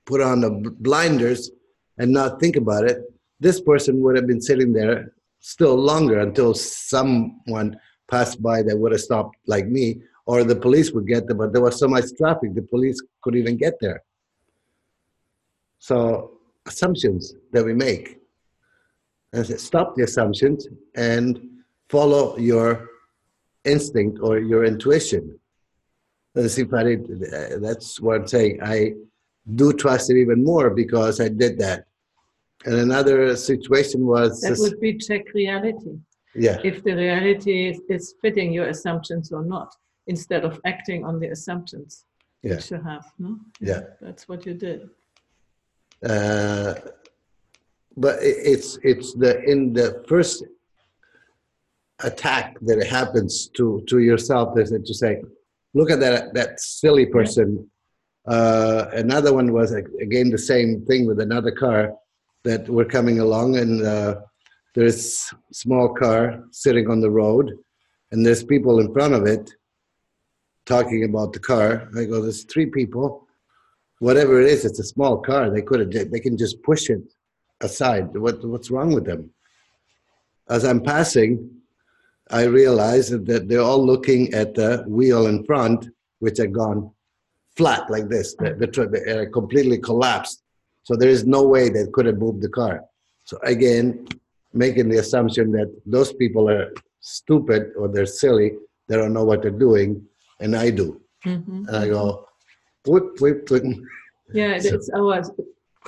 put 0.06 0.22
on 0.22 0.42
the 0.42 0.50
blinders 0.80 1.50
and 1.98 2.12
not 2.12 2.40
think 2.40 2.56
about 2.56 2.84
it, 2.84 2.98
this 3.40 3.62
person 3.62 4.02
would 4.02 4.16
have 4.16 4.28
been 4.28 4.42
sitting 4.42 4.74
there 4.74 5.14
still 5.42 5.76
longer 5.76 6.20
until 6.20 6.54
someone 6.54 7.78
passed 8.10 8.42
by 8.42 8.62
that 8.64 8.78
would 8.78 8.92
have 8.92 9.02
stopped 9.02 9.36
like 9.48 9.68
me, 9.68 10.02
or 10.26 10.44
the 10.44 10.56
police 10.56 10.92
would 10.92 11.08
get 11.08 11.28
there, 11.28 11.36
but 11.36 11.52
there 11.52 11.62
was 11.62 11.78
so 11.80 11.88
much 11.88 12.06
traffic, 12.18 12.54
the 12.54 12.62
police 12.62 13.02
couldn't 13.22 13.40
even 13.40 13.58
get 13.58 13.74
there. 13.82 14.04
So, 15.80 16.38
assumptions 16.66 17.34
that 17.52 17.66
we 17.66 17.74
make. 17.74 18.20
And 19.34 19.46
stop 19.60 19.96
the 19.96 20.04
assumptions 20.04 20.68
and 20.96 21.42
follow 21.90 22.38
your 22.38 22.88
instinct 23.66 24.20
or 24.22 24.40
your 24.40 24.66
intuition. 24.66 25.40
See, 26.48 26.66
Patty, 26.66 26.98
uh, 26.98 27.58
that's 27.60 28.00
what 28.00 28.16
I'm 28.16 28.28
saying. 28.28 28.60
I 28.64 28.94
do 29.56 29.74
trust 29.74 30.12
it 30.12 30.18
even 30.18 30.44
more 30.44 30.70
because 30.70 31.20
I 31.20 31.30
did 31.30 31.58
that. 31.60 31.86
And 32.66 32.76
another 32.76 33.36
situation 33.36 34.06
was 34.06 34.42
that 34.42 34.58
would 34.60 34.80
be 34.80 34.98
check 34.98 35.34
reality. 35.34 35.98
Yeah. 36.36 36.60
If 36.64 36.84
the 36.84 36.96
reality 36.96 37.70
is, 37.70 37.82
is 37.90 38.16
fitting 38.22 38.54
your 38.54 38.68
assumptions 38.68 39.32
or 39.32 39.44
not, 39.44 39.76
instead 40.08 40.44
of 40.46 40.60
acting 40.66 41.04
on 41.04 41.20
the 41.20 41.28
assumptions 41.28 42.06
yeah. 42.44 42.56
that 42.56 42.72
you 42.72 42.82
have. 42.82 43.06
No? 43.20 43.40
Yeah. 43.60 43.82
That's 44.00 44.28
what 44.30 44.46
you 44.46 44.54
did. 44.54 44.90
Uh, 46.04 46.74
but 47.98 48.18
it's 48.22 48.80
it's 48.84 49.14
the 49.14 49.44
in 49.44 49.74
the 49.74 50.04
first 50.08 50.46
attack 52.04 52.58
that 52.62 52.84
happens 52.88 53.50
to 53.50 53.84
to 53.88 54.00
yourself 54.00 54.58
is 54.58 54.72
to 54.72 54.94
say, 54.94 55.22
look 55.74 55.92
at 55.92 56.00
that 56.00 56.34
that 56.34 56.60
silly 56.60 57.06
person. 57.06 57.70
Uh, 58.28 58.86
another 58.94 59.34
one 59.34 59.52
was 59.52 59.72
again 59.74 60.30
the 60.30 60.38
same 60.38 60.86
thing 60.86 61.06
with 61.06 61.20
another 61.20 61.52
car 61.52 61.94
that 62.44 62.68
were 62.70 62.86
coming 62.86 63.20
along, 63.20 63.58
and 63.58 63.86
uh, 63.86 64.16
there's 64.76 65.32
small 65.52 65.94
car 65.94 66.44
sitting 66.52 66.90
on 66.90 67.00
the 67.02 67.10
road, 67.10 67.52
and 68.12 68.26
there's 68.26 68.44
people 68.44 68.80
in 68.80 68.94
front 68.94 69.14
of 69.14 69.26
it 69.26 69.54
talking 70.66 71.04
about 71.04 71.34
the 71.34 71.40
car. 71.40 71.90
I 71.98 72.06
go, 72.06 72.22
there's 72.22 72.44
three 72.44 72.68
people. 72.68 73.28
Whatever 74.00 74.42
it 74.42 74.50
is, 74.50 74.66
it's 74.66 74.80
a 74.80 74.84
small 74.84 75.18
car. 75.18 75.50
They 75.50 75.62
could 75.62 75.80
have, 75.80 76.12
they 76.12 76.20
can 76.20 76.38
just 76.38 76.62
push 76.64 76.90
it 76.90 77.02
aside. 77.62 78.16
What, 78.18 78.44
what's 78.46 78.72
wrong 78.72 78.94
with 78.94 79.06
them? 79.06 79.32
As 80.50 80.66
I'm 80.66 80.82
passing, 80.82 81.50
I 82.30 82.44
realize 82.44 83.10
that 83.10 83.48
they're 83.48 83.62
all 83.62 83.86
looking 83.86 84.34
at 84.34 84.56
the 84.56 84.84
wheel 84.88 85.28
in 85.28 85.44
front, 85.46 85.90
which 86.20 86.38
had 86.38 86.54
gone 86.54 86.92
flat 87.56 87.90
like 87.90 88.08
this. 88.10 88.36
The, 88.36 88.56
the, 88.56 88.68
the 88.68 89.30
completely 89.32 89.78
collapsed. 89.78 90.42
So 90.84 90.96
there 90.96 91.10
is 91.10 91.26
no 91.26 91.44
way 91.44 91.70
they 91.70 91.86
could 91.94 92.06
have 92.06 92.18
moved 92.18 92.42
the 92.42 92.50
car. 92.50 92.84
So 93.24 93.38
again, 93.44 94.08
making 94.54 94.90
the 94.90 94.98
assumption 94.98 95.52
that 95.52 95.74
those 95.86 96.12
people 96.14 96.50
are 96.50 96.74
stupid 97.00 97.72
or 97.78 97.88
they're 97.88 98.06
silly, 98.06 98.54
they 98.88 98.96
don't 98.96 99.14
know 99.14 99.24
what 99.24 99.42
they're 99.42 99.52
doing, 99.52 100.06
and 100.40 100.56
I 100.56 100.70
do. 100.72 101.02
Mm-hmm. 101.26 101.68
And 101.68 101.76
I 101.76 101.88
go, 101.88 102.28
put, 102.84 103.16
put, 103.18 103.46
put. 103.46 103.64
Yeah, 104.34 104.60
so, 104.60 104.76
it's 104.76 104.90
our 104.90 105.22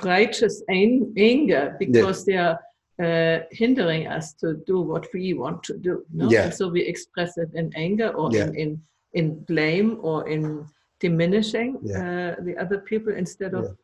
righteous 0.02 0.62
anger 0.68 1.76
because 1.78 2.26
yeah. 2.26 2.32
they 2.32 2.38
are 2.38 2.58
uh, 3.02 3.44
hindering 3.50 4.06
us 4.06 4.32
to 4.34 4.54
do 4.66 4.80
what 4.80 5.06
we 5.12 5.34
want 5.34 5.62
to 5.64 5.76
do. 5.76 6.04
No? 6.12 6.30
Yeah. 6.30 6.44
And 6.44 6.54
so 6.54 6.68
we 6.68 6.82
express 6.82 7.36
it 7.36 7.50
in 7.54 7.72
anger 7.74 8.08
or 8.10 8.30
yeah. 8.32 8.44
in, 8.44 8.54
in, 8.54 8.82
in 9.14 9.40
blame 9.40 9.98
or 10.02 10.28
in 10.28 10.66
diminishing 11.00 11.78
yeah. 11.82 12.34
uh, 12.38 12.42
the 12.42 12.56
other 12.56 12.78
people 12.78 13.12
instead 13.12 13.54
of 13.54 13.76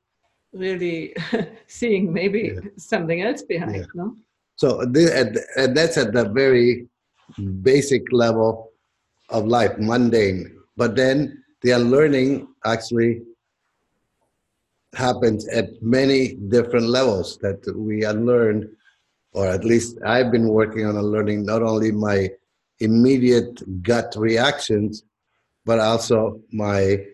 really 0.53 1.15
seeing 1.67 2.13
maybe 2.13 2.53
yeah. 2.55 2.71
something 2.77 3.23
else 3.23 3.43
behind. 3.43 3.77
Yeah. 3.77 3.85
No? 3.95 4.17
So 4.57 4.81
and 4.81 5.77
that's 5.77 5.97
at 5.97 6.13
the 6.13 6.29
very 6.29 6.87
basic 7.63 8.13
level 8.13 8.71
of 9.31 9.47
life, 9.47 9.79
mundane. 9.79 10.59
But 10.77 10.97
then 10.97 11.43
the 11.63 11.73
unlearning 11.73 12.49
actually 12.65 13.23
happens 14.95 15.47
at 15.49 15.81
many 15.81 16.35
different 16.49 16.89
levels 16.89 17.39
that 17.39 17.61
we 17.77 18.05
unlearn, 18.05 18.69
or 19.33 19.47
at 19.47 19.65
least 19.65 19.99
I've 20.05 20.33
been 20.33 20.49
working 20.49 20.87
on 20.87 20.97
unlearning 20.97 21.45
not 21.45 21.63
only 21.63 21.93
my 21.93 22.31
immediate 22.81 23.83
gut 23.83 24.15
reactions, 24.17 25.05
but 25.65 25.79
also 25.79 26.41
my 26.53 27.05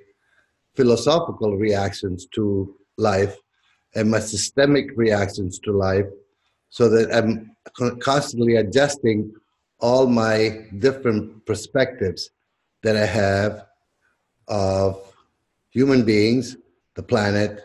philosophical 0.74 1.56
reactions 1.56 2.26
to 2.34 2.74
life 2.96 3.36
and 3.94 4.10
my 4.10 4.20
systemic 4.20 4.90
reactions 4.96 5.58
to 5.60 5.72
life 5.72 6.06
so 6.68 6.88
that 6.88 7.14
I'm 7.14 7.56
constantly 8.00 8.56
adjusting 8.56 9.34
all 9.78 10.06
my 10.06 10.66
different 10.78 11.44
perspectives 11.46 12.30
that 12.82 12.96
I 12.96 13.06
have 13.06 13.66
of 14.48 15.12
human 15.70 16.04
beings, 16.04 16.56
the 16.94 17.02
planet, 17.02 17.64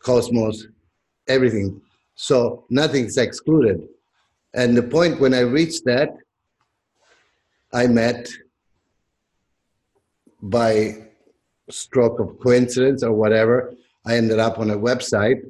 cosmos, 0.00 0.66
everything. 1.28 1.80
So 2.14 2.64
nothing's 2.70 3.16
excluded. 3.18 3.88
And 4.54 4.76
the 4.76 4.82
point 4.82 5.20
when 5.20 5.34
I 5.34 5.40
reached 5.40 5.84
that, 5.84 6.16
I 7.72 7.86
met 7.86 8.28
by 10.40 11.08
stroke 11.68 12.20
of 12.20 12.38
coincidence 12.38 13.02
or 13.02 13.12
whatever, 13.12 13.74
I 14.06 14.16
ended 14.16 14.38
up 14.38 14.58
on 14.58 14.70
a 14.70 14.78
website 14.78 15.42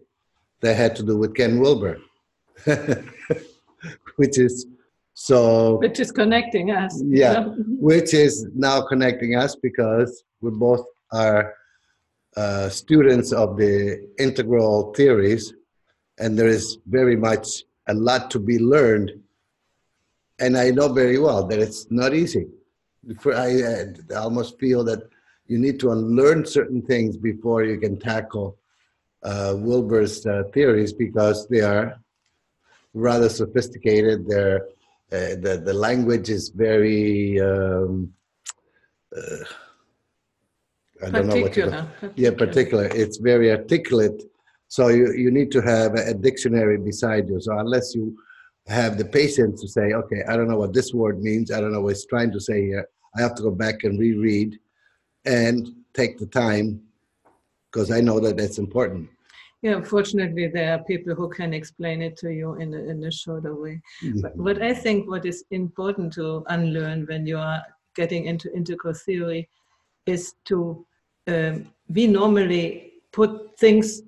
that 0.60 0.76
had 0.76 0.96
to 0.96 1.02
do 1.02 1.16
with 1.18 1.34
Ken 1.34 1.60
Wilber, 1.60 1.98
which 4.16 4.38
is 4.38 4.66
so. 5.14 5.76
Which 5.76 6.00
is 6.00 6.10
connecting 6.10 6.70
us. 6.70 7.02
Yeah, 7.06 7.44
which 7.58 8.14
is 8.14 8.46
now 8.54 8.80
connecting 8.80 9.36
us 9.36 9.56
because 9.56 10.24
we 10.40 10.50
both 10.50 10.84
are 11.12 11.54
uh, 12.36 12.68
students 12.68 13.32
of 13.32 13.56
the 13.56 14.08
integral 14.18 14.94
theories, 14.94 15.52
and 16.18 16.38
there 16.38 16.48
is 16.48 16.78
very 16.86 17.16
much 17.16 17.64
a 17.88 17.94
lot 17.94 18.30
to 18.30 18.38
be 18.38 18.58
learned. 18.58 19.12
And 20.38 20.56
I 20.56 20.70
know 20.70 20.92
very 20.92 21.18
well 21.18 21.46
that 21.46 21.58
it's 21.58 21.90
not 21.90 22.14
easy. 22.14 22.46
For, 23.20 23.34
I, 23.34 23.84
I 24.14 24.16
almost 24.16 24.58
feel 24.58 24.84
that 24.84 25.08
you 25.48 25.58
need 25.58 25.78
to 25.80 25.92
unlearn 25.92 26.44
certain 26.44 26.82
things 26.82 27.16
before 27.16 27.64
you 27.64 27.78
can 27.78 27.98
tackle 27.98 28.58
uh, 29.22 29.54
Wilber's 29.56 30.26
uh, 30.26 30.44
theories 30.52 30.92
because 30.92 31.46
they 31.48 31.60
are 31.60 31.98
rather 32.94 33.28
sophisticated. 33.28 34.26
They're, 34.28 34.62
uh, 35.12 35.36
the, 35.40 35.62
the 35.64 35.72
language 35.72 36.30
is 36.30 36.48
very, 36.48 37.40
um, 37.40 38.12
uh, 39.16 39.44
I 41.04 41.10
don't 41.10 41.26
know 41.28 41.36
what 41.36 41.52
particular. 41.52 41.88
Yeah, 42.16 42.30
particular. 42.30 42.86
It's 42.86 43.18
very 43.18 43.50
articulate. 43.50 44.22
So 44.68 44.88
you, 44.88 45.12
you 45.12 45.30
need 45.30 45.52
to 45.52 45.60
have 45.60 45.94
a 45.94 46.14
dictionary 46.14 46.78
beside 46.78 47.28
you. 47.28 47.40
So 47.40 47.56
unless 47.58 47.94
you 47.94 48.16
have 48.66 48.98
the 48.98 49.04
patience 49.04 49.60
to 49.60 49.68
say, 49.68 49.92
okay, 49.92 50.22
I 50.28 50.36
don't 50.36 50.48
know 50.48 50.58
what 50.58 50.72
this 50.72 50.92
word 50.92 51.22
means. 51.22 51.52
I 51.52 51.60
don't 51.60 51.72
know 51.72 51.82
what 51.82 51.92
it's 51.92 52.06
trying 52.06 52.32
to 52.32 52.40
say 52.40 52.64
here. 52.64 52.88
I 53.16 53.20
have 53.20 53.34
to 53.36 53.42
go 53.42 53.52
back 53.52 53.84
and 53.84 53.98
reread 53.98 54.58
and 55.26 55.74
take 55.94 56.18
the 56.18 56.26
time 56.26 56.80
because 57.70 57.90
I 57.90 58.00
know 58.00 58.20
that 58.20 58.36
that's 58.36 58.58
important. 58.58 59.10
Yeah, 59.62 59.82
fortunately, 59.82 60.48
there 60.48 60.74
are 60.74 60.84
people 60.84 61.14
who 61.14 61.28
can 61.28 61.52
explain 61.52 62.00
it 62.02 62.16
to 62.18 62.32
you 62.32 62.54
in 62.54 62.72
a, 62.72 62.78
in 62.78 63.02
a 63.04 63.10
shorter 63.10 63.54
way. 63.54 63.80
Mm-hmm. 64.02 64.20
But 64.20 64.36
what 64.36 64.62
I 64.62 64.72
think 64.72 65.08
what 65.10 65.26
is 65.26 65.44
important 65.50 66.12
to 66.14 66.44
unlearn 66.48 67.06
when 67.06 67.26
you 67.26 67.38
are 67.38 67.62
getting 67.94 68.26
into 68.26 68.54
integral 68.54 68.94
theory 68.94 69.48
is 70.06 70.34
to 70.44 70.86
um, 71.26 71.72
we 71.88 72.06
normally 72.06 72.92
put 73.12 73.58
things 73.58 74.02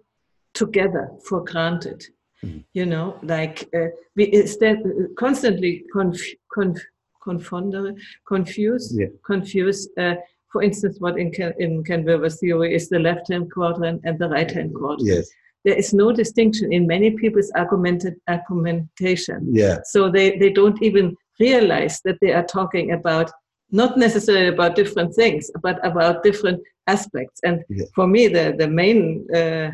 together 0.55 1.11
for 1.27 1.43
granted. 1.45 2.05
Mhm. 2.45 2.65
You 2.73 2.87
know, 2.87 3.19
like 3.23 3.69
uh, 3.75 3.89
we 4.15 4.33
instead 4.33 4.79
constantly 5.19 5.85
conf- 5.93 6.35
conf- 6.55 6.91
confonder, 7.27 7.99
confuse, 8.27 8.97
Yeah. 8.97 9.09
confuse. 9.27 9.89
Uh, 9.97 10.15
for 10.53 10.63
instance, 10.63 10.97
what 10.99 11.19
in 11.19 11.31
Ken, 11.31 11.53
in 11.59 11.85
Ken 11.85 12.05
Wilber's 12.05 12.41
theory 12.41 12.75
is 12.75 12.89
the 12.89 12.99
left-hand 12.99 13.53
quadrant 13.53 14.01
and 14.05 14.19
the 14.19 14.29
right-hand 14.29 14.75
quadrant. 14.75 15.07
Yes. 15.07 15.29
There 15.65 15.77
is 15.77 15.93
no 15.93 16.13
distinction 16.13 16.73
in 16.73 16.87
many 16.87 17.11
people's 17.11 17.53
argumentation. 17.57 19.49
Yeah. 19.53 19.79
So 19.85 20.11
they, 20.11 20.39
they 20.39 20.51
don't 20.51 20.81
even 20.83 21.17
realize 21.41 22.01
that 22.05 22.19
they 22.21 22.33
are 22.33 22.45
talking 22.45 22.93
about 22.93 23.31
not 23.71 23.99
necessarily 23.99 24.49
about 24.49 24.77
different 24.77 25.15
things, 25.15 25.51
but 25.63 25.85
about 25.85 26.23
different 26.23 26.63
aspects. 26.87 27.41
And 27.45 27.65
Yeah. 27.69 27.85
for 27.95 28.07
me, 28.07 28.29
the, 28.29 28.55
the 28.57 28.69
main 28.69 29.27
uh, 29.35 29.71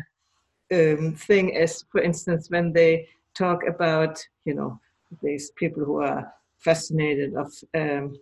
um, 0.73 1.15
thing 1.15 1.49
is, 1.49 1.85
for 1.91 2.01
instance, 2.01 2.49
when 2.49 2.73
they 2.73 3.07
talk 3.33 3.61
about, 3.67 4.21
you 4.43 4.53
know, 4.53 4.79
these 5.21 5.51
people 5.51 5.85
who 5.85 6.01
are 6.01 6.33
fascinated 6.57 7.35
of 7.35 7.53
um, 7.73 8.17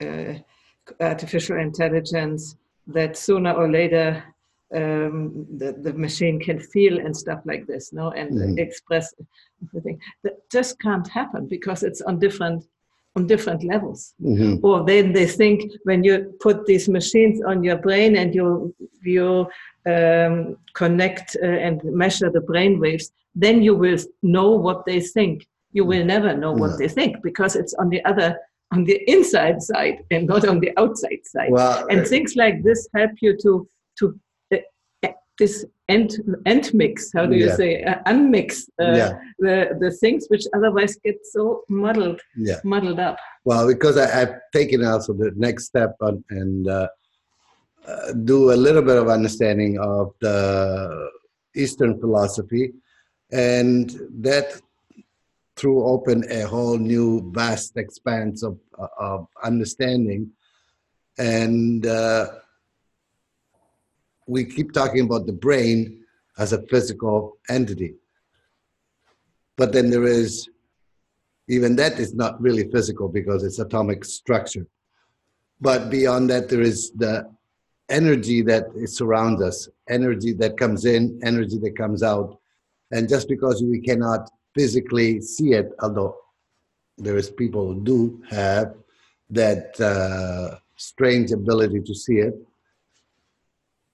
uh, 0.00 0.34
artificial 1.00 1.58
intelligence, 1.58 2.56
that 2.86 3.16
sooner 3.16 3.52
or 3.52 3.70
later 3.70 4.22
um, 4.74 5.46
the, 5.56 5.72
the 5.72 5.94
machine 5.94 6.38
can 6.38 6.60
feel 6.60 6.98
and 6.98 7.16
stuff 7.16 7.40
like 7.46 7.66
this, 7.66 7.92
no, 7.92 8.10
and 8.10 8.30
Mhm. 8.32 8.58
express 8.58 9.14
everything. 9.64 9.98
That 10.24 10.34
just 10.50 10.78
can't 10.78 11.08
happen 11.08 11.46
because 11.46 11.82
it's 11.82 12.02
on 12.02 12.18
different 12.18 12.64
on 13.16 13.26
different 13.26 13.64
levels. 13.64 14.14
Mhm. 14.22 14.60
Or 14.62 14.84
then 14.84 15.12
they 15.12 15.26
think 15.26 15.58
when 15.84 16.04
you 16.04 16.14
put 16.40 16.66
these 16.66 16.86
machines 16.88 17.42
on 17.50 17.64
your 17.64 17.78
brain 17.78 18.16
and 18.16 18.34
you 18.34 18.74
you 19.02 19.48
um, 19.86 20.56
connect 20.74 21.36
uh, 21.42 21.46
and 21.66 21.82
measure 21.84 22.30
the 22.30 22.42
brain 22.42 22.78
waves, 22.78 23.10
then 23.34 23.62
you 23.62 23.74
will 23.74 23.98
know 24.22 24.50
what 24.50 24.84
they 24.84 25.00
think. 25.00 25.46
You 25.72 25.84
will 25.86 26.04
never 26.04 26.36
know 26.36 26.52
what 26.52 26.72
No. 26.72 26.76
they 26.76 26.88
think 26.88 27.22
because 27.22 27.56
it's 27.56 27.74
on 27.80 27.88
the 27.88 28.04
other 28.04 28.36
on 28.72 28.84
the 28.84 28.98
inside 29.10 29.62
side 29.62 29.98
and 30.10 30.26
not 30.26 30.46
on 30.46 30.60
the 30.60 30.72
outside 30.78 31.20
side 31.24 31.50
Well, 31.50 31.86
and 31.90 32.06
things 32.06 32.36
like 32.36 32.62
this 32.62 32.88
help 32.94 33.12
you 33.20 33.36
to 33.44 33.68
to 33.98 34.20
uh, 34.54 34.58
uh, 35.06 35.12
this 35.38 35.64
end 35.88 36.10
end 36.46 36.70
mix 36.74 37.10
how 37.16 37.24
do 37.26 37.34
you 37.36 37.46
Yeah. 37.46 37.56
say 37.56 37.82
uh, 37.82 37.98
unmix 38.12 38.48
uh, 38.82 38.96
Yeah. 39.00 39.12
the 39.38 39.54
the 39.80 39.90
things 40.02 40.26
which 40.28 40.44
otherwise 40.56 40.96
get 41.04 41.18
so 41.34 41.62
muddled 41.68 42.20
yeah. 42.36 42.60
muddled 42.64 43.00
up 43.08 43.16
Well, 43.44 43.66
because 43.66 43.96
I, 43.96 44.06
I've 44.20 44.36
taken 44.52 44.84
also 44.84 45.12
the 45.14 45.30
next 45.46 45.62
step 45.72 45.92
on, 46.06 46.14
and 46.40 46.68
uh, 46.68 46.88
uh, 47.90 48.12
do 48.30 48.38
a 48.52 48.58
little 48.66 48.82
bit 48.82 48.98
of 49.02 49.08
understanding 49.08 49.78
of 49.78 50.06
the 50.20 50.36
Eastern 51.62 51.92
philosophy, 52.02 52.64
and 53.32 53.84
that 54.26 54.60
threw 55.58 55.84
open 55.84 56.24
a 56.30 56.42
whole 56.42 56.78
new 56.78 57.30
vast 57.32 57.76
expanse 57.76 58.42
of, 58.42 58.58
of 58.98 59.26
understanding. 59.42 60.30
And 61.18 61.84
uh, 61.86 62.26
we 64.26 64.44
keep 64.44 64.72
talking 64.72 65.04
about 65.04 65.26
the 65.26 65.32
brain 65.32 66.04
as 66.38 66.52
a 66.52 66.62
physical 66.68 67.38
entity. 67.48 67.94
But 69.56 69.72
then 69.72 69.90
there 69.90 70.04
is 70.04 70.48
even 71.48 71.76
that 71.76 71.98
is 71.98 72.14
not 72.14 72.40
really 72.40 72.70
physical 72.70 73.08
because 73.08 73.42
it's 73.42 73.58
atomic 73.58 74.04
structure. 74.04 74.66
But 75.60 75.90
beyond 75.90 76.30
that, 76.30 76.48
there 76.48 76.60
is 76.60 76.92
the 76.92 77.28
energy 77.88 78.42
that 78.42 78.64
surrounds 78.86 79.42
us, 79.42 79.68
energy 79.88 80.34
that 80.34 80.56
comes 80.56 80.84
in, 80.84 81.18
energy 81.24 81.58
that 81.58 81.76
comes 81.76 82.02
out. 82.02 82.38
And 82.92 83.08
just 83.08 83.28
because 83.28 83.62
we 83.62 83.80
cannot 83.80 84.30
physically 84.54 85.20
see 85.20 85.52
it, 85.52 85.72
although 85.80 86.16
there 86.96 87.16
is 87.16 87.30
people 87.30 87.72
who 87.72 87.80
do 87.80 88.22
have 88.28 88.74
that 89.30 89.78
uh, 89.80 90.58
strange 90.76 91.32
ability 91.32 91.80
to 91.80 91.94
see 91.94 92.18
it, 92.18 92.34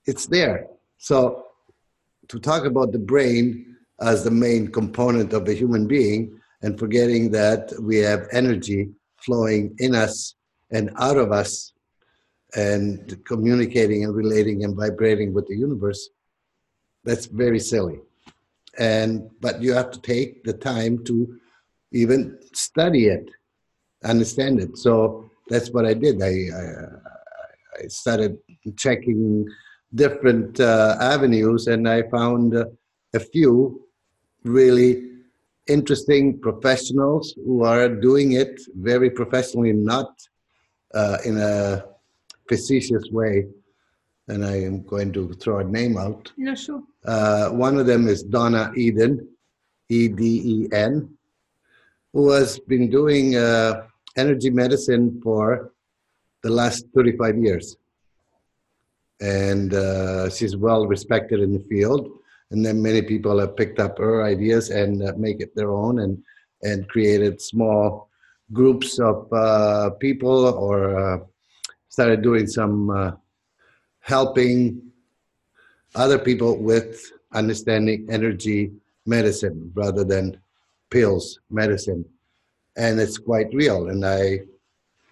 it's 0.05 0.27
there. 0.27 0.67
So 0.97 1.45
to 2.29 2.39
talk 2.39 2.65
about 2.65 2.91
the 2.91 2.99
brain 2.99 3.75
as 4.01 4.23
the 4.23 4.31
main 4.31 4.67
component 4.67 5.33
of 5.33 5.47
a 5.47 5.53
human 5.53 5.87
being 5.87 6.39
and 6.61 6.77
forgetting 6.77 7.31
that 7.31 7.71
we 7.81 7.97
have 7.97 8.27
energy 8.31 8.89
flowing 9.17 9.75
in 9.79 9.95
us 9.95 10.35
and 10.71 10.89
out 10.97 11.17
of 11.17 11.31
us 11.31 11.73
and 12.55 13.23
communicating 13.25 14.03
and 14.03 14.15
relating 14.15 14.63
and 14.63 14.75
vibrating 14.75 15.33
with 15.33 15.47
the 15.47 15.55
universe 15.55 16.09
that's 17.03 17.25
very 17.27 17.59
silly 17.59 17.99
and 18.77 19.29
but 19.41 19.61
you 19.61 19.73
have 19.73 19.91
to 19.91 20.01
take 20.01 20.43
the 20.43 20.53
time 20.53 21.03
to 21.03 21.39
even 21.91 22.37
study 22.53 23.07
it 23.07 23.29
understand 24.03 24.59
it 24.59 24.77
so 24.77 25.29
that's 25.49 25.69
what 25.71 25.85
i 25.85 25.93
did 25.93 26.21
i 26.21 26.35
i, 26.61 26.63
I 27.83 27.87
started 27.87 28.37
checking 28.77 29.47
different 29.93 30.59
uh, 30.59 30.97
avenues 30.99 31.67
and 31.67 31.87
i 31.87 32.03
found 32.09 32.55
uh, 32.55 32.65
a 33.13 33.19
few 33.19 33.85
really 34.43 35.15
interesting 35.67 36.39
professionals 36.39 37.33
who 37.43 37.63
are 37.63 37.89
doing 37.89 38.33
it 38.33 38.59
very 38.75 39.09
professionally, 39.09 39.73
not 39.73 40.11
uh, 40.93 41.17
in 41.25 41.37
a 41.37 41.83
facetious 42.47 43.03
way. 43.11 43.47
And 44.27 44.43
I 44.43 44.55
am 44.63 44.83
going 44.83 45.13
to 45.13 45.33
throw 45.33 45.59
a 45.59 45.63
name 45.63 45.97
out. 45.97 46.31
yeah 46.37 46.55
sure 46.55 46.81
Uh, 47.05 47.49
one 47.49 47.77
of 47.77 47.85
them 47.85 48.07
is 48.07 48.23
Donna 48.23 48.71
Eden, 48.75 49.13
E 49.89 50.07
D 50.07 50.21
E 50.53 50.57
N, 50.73 50.93
who 52.13 52.31
has 52.31 52.59
been 52.71 52.89
doing 52.89 53.35
uh, 53.35 53.85
energy 54.17 54.49
medicine 54.49 55.21
for 55.21 55.71
the 56.41 56.49
last 56.49 56.85
35 56.95 57.37
years. 57.37 57.77
And 59.21 59.73
uh, 59.73 60.29
she's 60.29 60.55
well 60.57 60.87
respected 60.87 61.39
in 61.39 61.53
the 61.53 61.65
field. 61.71 62.09
And 62.51 62.65
then 62.65 62.81
many 62.81 63.01
people 63.01 63.39
have 63.39 63.55
picked 63.55 63.79
up 63.79 63.97
her 63.97 64.23
ideas 64.23 64.69
and 64.69 65.03
uh, 65.03 65.13
make 65.17 65.39
it 65.41 65.55
their 65.55 65.71
own 65.71 65.99
and, 65.99 66.23
and 66.63 66.87
created 66.89 67.41
small 67.41 68.09
groups 68.53 68.99
of 68.99 69.31
uh, 69.33 69.89
people 69.99 70.45
or 70.45 70.77
uh, 70.99 71.17
started 71.89 72.21
doing 72.21 72.47
some 72.47 72.89
uh, 72.89 73.11
helping 74.05 74.79
other 75.95 76.19
people 76.19 76.61
with 76.61 77.11
understanding 77.33 78.05
energy 78.07 78.71
medicine 79.07 79.71
rather 79.73 80.03
than 80.03 80.39
pills 80.91 81.39
medicine. 81.49 82.05
And 82.77 82.99
it's 82.99 83.17
quite 83.17 83.51
real. 83.51 83.89
And 83.89 84.05
i 84.05 84.41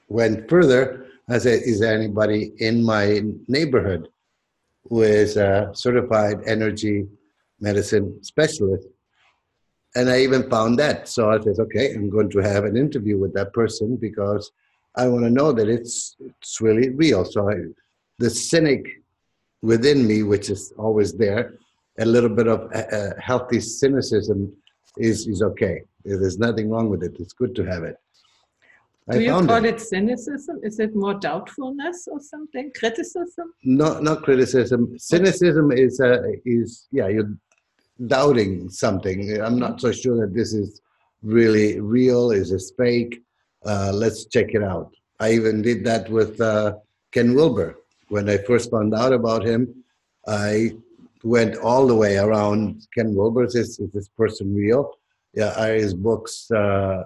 went 0.10 0.48
further. 0.48 1.08
I 1.28 1.40
said 1.40 1.64
is 1.64 1.80
there 1.80 1.96
anybody 1.96 2.52
in 2.58 2.84
my 2.84 3.24
neighborhood 3.48 4.10
who 4.88 5.02
is 5.02 5.38
a 5.38 5.72
certified 5.74 6.42
energy 6.46 7.08
medicine 7.60 8.24
specialist? 8.24 8.88
And 9.96 10.08
i 10.08 10.20
even 10.20 10.48
found 10.52 10.78
that. 10.78 11.08
So 11.08 11.32
i 11.32 11.40
said 11.40 11.58
okay 11.66 11.96
i'm 11.96 12.12
going 12.12 12.30
to 12.30 12.40
have 12.40 12.66
an 12.66 12.78
interview 12.78 13.18
with 13.18 13.34
that 13.34 13.54
person 13.54 13.96
because 13.96 14.52
i 14.96 15.08
want 15.08 15.24
to 15.24 15.32
know 15.40 15.52
that 15.52 15.68
it's 15.68 16.16
it's 16.28 16.62
really 16.62 16.90
real. 16.90 17.26
So 17.26 17.50
I, 17.50 17.56
the 18.24 18.30
cynic 18.30 18.84
within 19.62 20.08
me, 20.08 20.24
which 20.24 20.50
is 20.50 20.74
always 20.78 21.12
there, 21.24 21.44
a 22.00 22.06
little 22.06 22.34
bit 22.40 22.48
of 22.48 22.60
uh, 22.74 23.12
healthy 23.30 23.60
cynicism 23.60 24.40
is 25.10 25.28
is 25.34 25.42
okay. 25.50 25.76
There's 26.06 26.40
nothing 26.48 26.68
wrong 26.72 26.88
with 26.94 27.02
it. 27.08 27.14
It's 27.24 27.36
good 27.42 27.54
to 27.60 27.64
have 27.72 27.84
it. 27.92 27.98
do 29.12 29.22
you 29.28 29.38
call 29.52 29.66
it. 29.72 29.80
cynicism 29.94 30.56
is 30.68 30.76
it 30.86 30.92
more 31.04 31.16
doubtfulness 31.28 31.98
or 32.14 32.20
something 32.34 32.66
criticism 32.82 33.48
No, 33.80 33.88
not 34.10 34.18
criticism. 34.28 34.82
Cynicism 35.12 35.66
is 35.86 35.94
uh, 36.10 36.22
is 36.58 36.68
yeah, 36.98 37.08
you're 37.14 37.34
doubting 38.16 38.52
something. 38.84 39.18
I'm 39.46 39.60
not 39.66 39.76
so 39.84 39.90
sure 40.02 40.18
that 40.22 40.34
this 40.40 40.52
is 40.62 40.70
really 41.38 41.68
real. 41.98 42.24
Is 42.42 42.48
this 42.54 42.68
fake? 42.82 43.14
Uh, 43.72 43.92
let's 44.04 44.20
check 44.34 44.50
it 44.58 44.64
out. 44.74 44.90
I 45.26 45.28
even 45.38 45.56
did 45.70 45.80
that 45.90 46.04
with 46.18 46.34
uh, 46.52 46.70
Ken 47.16 47.30
Wilber 47.40 47.70
when 48.10 48.30
I 48.30 48.38
first 48.38 48.72
found 48.72 48.94
out 48.94 49.14
about 49.14 49.46
him. 49.46 49.84
I 50.28 50.72
went 51.24 51.56
all 51.58 51.88
the 51.88 51.96
way 51.96 52.18
around 52.18 52.88
Ken 52.94 53.16
Wilber. 53.16 53.46
Is, 53.46 53.56
is 53.56 53.80
this 53.94 54.10
person 54.10 54.54
real? 54.54 54.98
Yeah, 55.34 55.54
are 55.58 55.74
his 55.74 55.94
books 55.94 56.52
uh, 56.52 57.04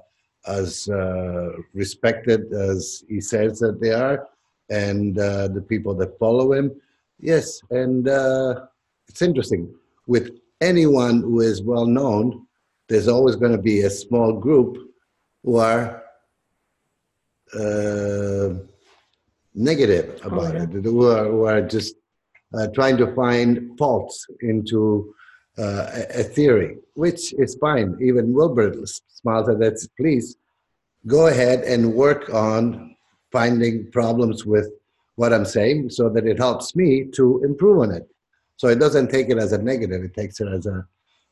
as 0.48 0.90
uh, 0.90 1.50
respected 1.74 2.52
as 2.54 3.04
he 3.08 3.22
says 3.22 3.60
that 3.60 3.80
they 3.80 3.94
are? 3.94 4.28
And 4.70 5.18
uh, 5.18 5.48
the 5.48 5.62
people 5.62 5.94
that 5.96 6.20
follow 6.20 6.52
him? 6.52 6.72
Yes, 7.20 7.62
and 7.72 8.08
uh, 8.08 8.66
it's 9.08 9.22
interesting. 9.22 9.74
With 10.08 10.32
anyone 10.62 11.22
who 11.22 11.42
is 11.42 11.62
well 11.62 11.86
known, 11.86 12.46
there's 12.90 13.08
always 13.08 13.36
going 13.36 13.54
to 13.54 13.62
be 13.62 13.82
a 13.82 13.90
small 13.90 14.34
group 14.34 14.78
who 15.44 15.58
are 15.58 16.04
uh, 17.54 18.50
negative 19.58 20.20
about 20.24 20.56
oh, 20.56 20.60
yeah. 20.60 20.64
it, 20.64 20.86
who 20.86 21.08
are, 21.08 21.26
who 21.26 21.44
are 21.46 21.62
just 21.62 21.96
uh, 22.54 22.68
trying 22.74 22.96
to 22.98 23.14
find 23.16 23.78
faults 23.78 24.26
into 24.42 25.14
uh, 25.58 25.90
a, 25.92 26.20
a, 26.20 26.24
theory, 26.24 26.78
which 26.94 27.34
is 27.34 27.56
fine. 27.56 27.98
Even 28.02 28.32
Wilber 28.32 28.74
smiles 29.08 29.50
at 29.50 29.60
that. 29.60 29.86
Please 30.00 30.38
go 31.08 31.28
ahead 31.28 31.62
and 31.64 31.94
work 31.94 32.30
on 32.34 32.96
finding 33.32 33.92
problems 33.92 34.46
with 34.46 34.70
what 35.16 35.34
I'm 35.34 35.46
saying 35.46 35.90
so 35.90 36.10
that 36.10 36.28
it 36.28 36.38
helps 36.38 36.76
me 36.76 37.06
to 37.16 37.44
improve 37.44 37.80
on 37.80 37.92
it. 37.92 38.08
So 38.58 38.68
it 38.68 38.80
doesn't 38.80 39.10
take 39.10 39.30
it 39.30 39.38
as 39.38 39.52
a 39.52 39.58
negative; 39.58 40.04
it 40.04 40.14
takes 40.14 40.40
it 40.40 40.48
as 40.48 40.68
a 40.68 40.86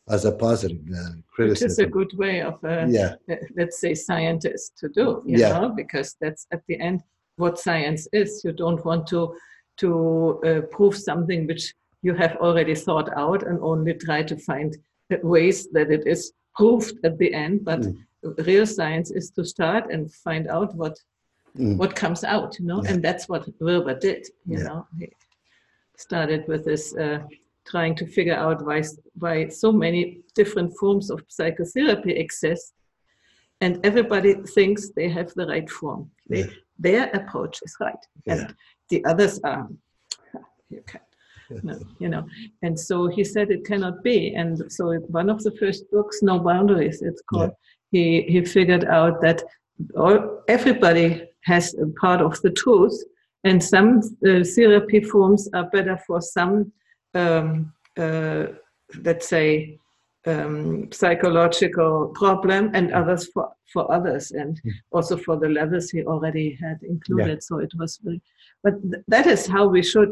as 0.10 0.26
a 0.26 0.32
positive 0.32 0.80
uh, 0.92 1.12
criticism. 1.32 1.66
Which 1.66 1.72
is 1.72 1.80
a 1.80 1.86
good 1.86 2.18
way 2.18 2.42
of, 2.42 2.64
uh, 2.64 2.86
yeah. 2.88 3.16
let's 3.58 3.80
say, 3.80 3.96
scientists 3.96 4.72
to 4.80 4.90
do, 4.90 5.24
you 5.26 5.40
yeah. 5.40 5.58
know, 5.58 5.70
because 5.70 6.16
that's 6.22 6.46
at 6.52 6.62
the 6.68 6.80
end 6.80 7.02
what 7.38 7.60
science 7.60 8.08
is. 8.14 8.42
You 8.44 8.52
don't 8.52 8.84
want 8.86 9.08
to 9.08 9.36
to 9.78 10.42
uh, 10.46 10.62
prove 10.72 10.98
something 10.98 11.48
which 11.48 11.74
you 12.02 12.14
have 12.14 12.38
already 12.38 12.76
thought 12.76 13.10
out 13.18 13.44
and 13.44 13.60
only 13.62 13.94
try 13.94 14.24
to 14.24 14.38
find 14.38 14.78
ways 15.22 15.68
that 15.72 15.92
it 15.92 16.08
is 16.08 16.32
proved 16.56 16.94
at 17.04 17.18
the 17.18 17.34
end. 17.34 17.66
But 17.66 17.82
mm. 17.82 17.98
real 18.46 18.66
science 18.66 19.12
is 19.12 19.32
to 19.32 19.44
start 19.44 19.92
and 19.92 20.14
find 20.14 20.48
out 20.48 20.74
what 20.76 20.98
mm. 21.58 21.78
what 21.78 21.96
comes 21.96 22.24
out, 22.24 22.60
you 22.60 22.66
know, 22.66 22.82
yeah. 22.84 22.92
and 22.92 23.04
that's 23.04 23.28
what 23.28 23.48
Wilber 23.60 23.98
did, 24.00 24.28
you 24.46 24.58
yeah. 24.58 24.64
know. 24.64 24.88
He 24.98 25.12
started 25.98 26.48
with 26.48 26.64
this. 26.66 26.96
Uh, 26.96 27.20
trying 27.66 27.96
to 27.96 28.06
figure 28.06 28.36
out 28.36 28.64
why, 28.64 28.82
why 29.18 29.48
so 29.48 29.72
many 29.72 30.22
different 30.36 30.72
forms 30.78 31.10
of 31.10 31.24
psychotherapy 31.28 32.12
exist 32.12 32.74
and 33.62 33.84
everybody 33.84 34.36
thinks 34.36 34.90
they 34.90 35.10
have 35.10 35.34
the 35.36 35.48
right 35.48 35.70
form 35.70 36.10
they, 36.30 36.42
yeah. 36.42 36.46
Their 36.78 37.10
approach 37.12 37.60
is 37.64 37.76
right. 37.80 38.04
And 38.28 38.56
the 38.90 39.04
others 39.06 39.40
are 39.44 39.68
you 40.70 40.82
can 40.86 41.02
no, 41.64 41.80
you 42.00 42.10
know. 42.10 42.26
And 42.62 42.80
so 42.80 43.08
he 43.08 43.24
said 43.24 43.52
it 43.52 43.66
cannot 43.66 44.04
be. 44.04 44.34
And 44.36 44.72
so 44.72 44.94
one 45.08 45.30
of 45.30 45.44
the 45.44 45.52
first 45.52 45.90
books 45.92 46.22
no 46.22 46.40
boundaries 46.40 47.02
it's 47.02 47.22
called 47.30 47.52
yeah. 47.92 48.24
he 48.26 48.32
he 48.32 48.46
figured 48.46 48.86
out 48.86 49.22
that 49.22 49.44
all, 49.96 50.42
everybody 50.48 51.28
has 51.44 51.76
a 51.76 51.88
part 52.00 52.22
of 52.22 52.42
the 52.42 52.52
truth. 52.52 52.98
And 53.44 53.64
some 53.64 54.00
uh, 54.28 54.44
therapy 54.56 55.02
forms 55.02 55.48
are 55.54 55.70
better 55.70 56.00
for 56.08 56.20
some 56.20 56.72
um, 57.14 57.72
uh, 57.98 58.48
let's 59.04 59.28
say, 59.28 59.80
um, 60.26 60.92
psychological 60.92 62.12
problem 62.16 62.72
and 62.74 62.92
others 62.94 63.28
for, 63.34 63.52
for 63.72 63.92
others 63.92 64.32
and 64.32 64.62
mm. 64.66 64.72
also 64.92 65.18
for 65.18 65.38
the 65.38 65.50
levels 65.50 65.90
he 65.90 66.04
already 66.04 66.58
had 66.62 66.80
included. 66.84 67.28
Yeah. 67.28 67.40
So 67.48 67.60
it 67.60 67.72
was 67.78 68.00
very, 68.04 68.22
but 68.64 68.82
th- 68.82 69.04
that 69.08 69.28
is 69.28 69.48
how 69.48 69.68
we 69.68 69.84
should 69.84 70.12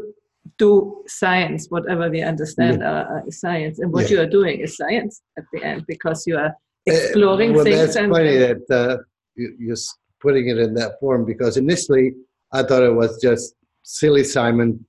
do 0.58 1.02
science, 1.06 1.68
whatever 1.68 2.10
we 2.10 2.22
understand 2.22 2.80
yeah. 2.80 3.00
uh, 3.00 3.30
science. 3.30 3.78
And 3.78 3.92
what 3.92 4.04
yeah. 4.04 4.16
you 4.16 4.22
are 4.22 4.26
doing 4.26 4.60
is 4.60 4.76
science 4.76 5.22
at 5.38 5.44
the 5.52 5.64
end 5.64 5.84
because 5.86 6.26
you 6.26 6.36
are 6.36 6.46
uh, 6.46 6.52
exploring 6.86 7.50
uh, 7.50 7.54
well, 7.54 7.64
things. 7.64 7.78
That's 7.78 7.96
and, 7.96 8.12
funny 8.12 8.36
that 8.36 8.70
uh, 8.70 8.98
you, 9.34 9.56
you're 9.58 9.76
putting 10.20 10.48
it 10.48 10.58
in 10.58 10.74
that 10.74 11.00
form 11.00 11.24
because 11.24 11.56
initially 11.56 12.12
I 12.52 12.62
thought 12.62 12.82
it 12.82 12.94
was 12.94 13.20
just 13.20 13.54
silly 13.82 14.24
Simon 14.24 14.84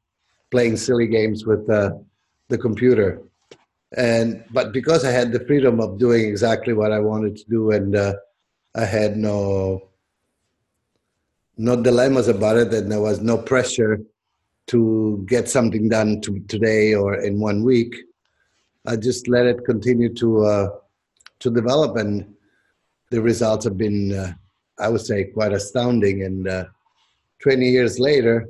playing 0.51 0.77
silly 0.77 1.07
games 1.07 1.45
with 1.45 1.69
uh, 1.69 1.91
the 2.49 2.57
computer. 2.57 3.21
And 3.91 4.43
but 4.51 4.73
because 4.73 5.05
I 5.05 5.11
had 5.11 5.31
the 5.31 5.45
freedom 5.45 5.79
of 5.79 5.97
doing 5.99 6.25
exactly 6.25 6.73
what 6.73 6.91
I 6.91 6.99
wanted 6.99 7.37
to 7.37 7.45
do, 7.49 7.71
and 7.71 7.95
uh, 7.95 8.13
I 8.75 8.85
had 8.85 9.17
no 9.17 9.89
no 11.57 11.81
dilemmas 11.81 12.27
about 12.27 12.57
it, 12.57 12.73
and 12.73 12.91
there 12.91 13.01
was 13.01 13.21
no 13.21 13.37
pressure 13.37 14.01
to 14.67 15.23
get 15.27 15.47
something 15.47 15.87
done 15.87 16.19
to, 16.21 16.39
today 16.47 16.93
or 16.93 17.15
in 17.15 17.39
one 17.39 17.63
week. 17.63 17.95
I 18.85 18.95
just 18.95 19.27
let 19.27 19.45
it 19.45 19.65
continue 19.65 20.13
to 20.15 20.45
uh, 20.45 20.67
to 21.39 21.49
develop, 21.49 21.95
and 21.97 22.35
the 23.11 23.21
results 23.21 23.65
have 23.65 23.77
been, 23.77 24.13
uh, 24.13 24.33
I 24.79 24.89
would 24.89 25.01
say, 25.01 25.25
quite 25.25 25.53
astounding. 25.53 26.23
And 26.23 26.47
uh, 26.47 26.65
20 27.41 27.69
years 27.69 27.99
later, 27.99 28.47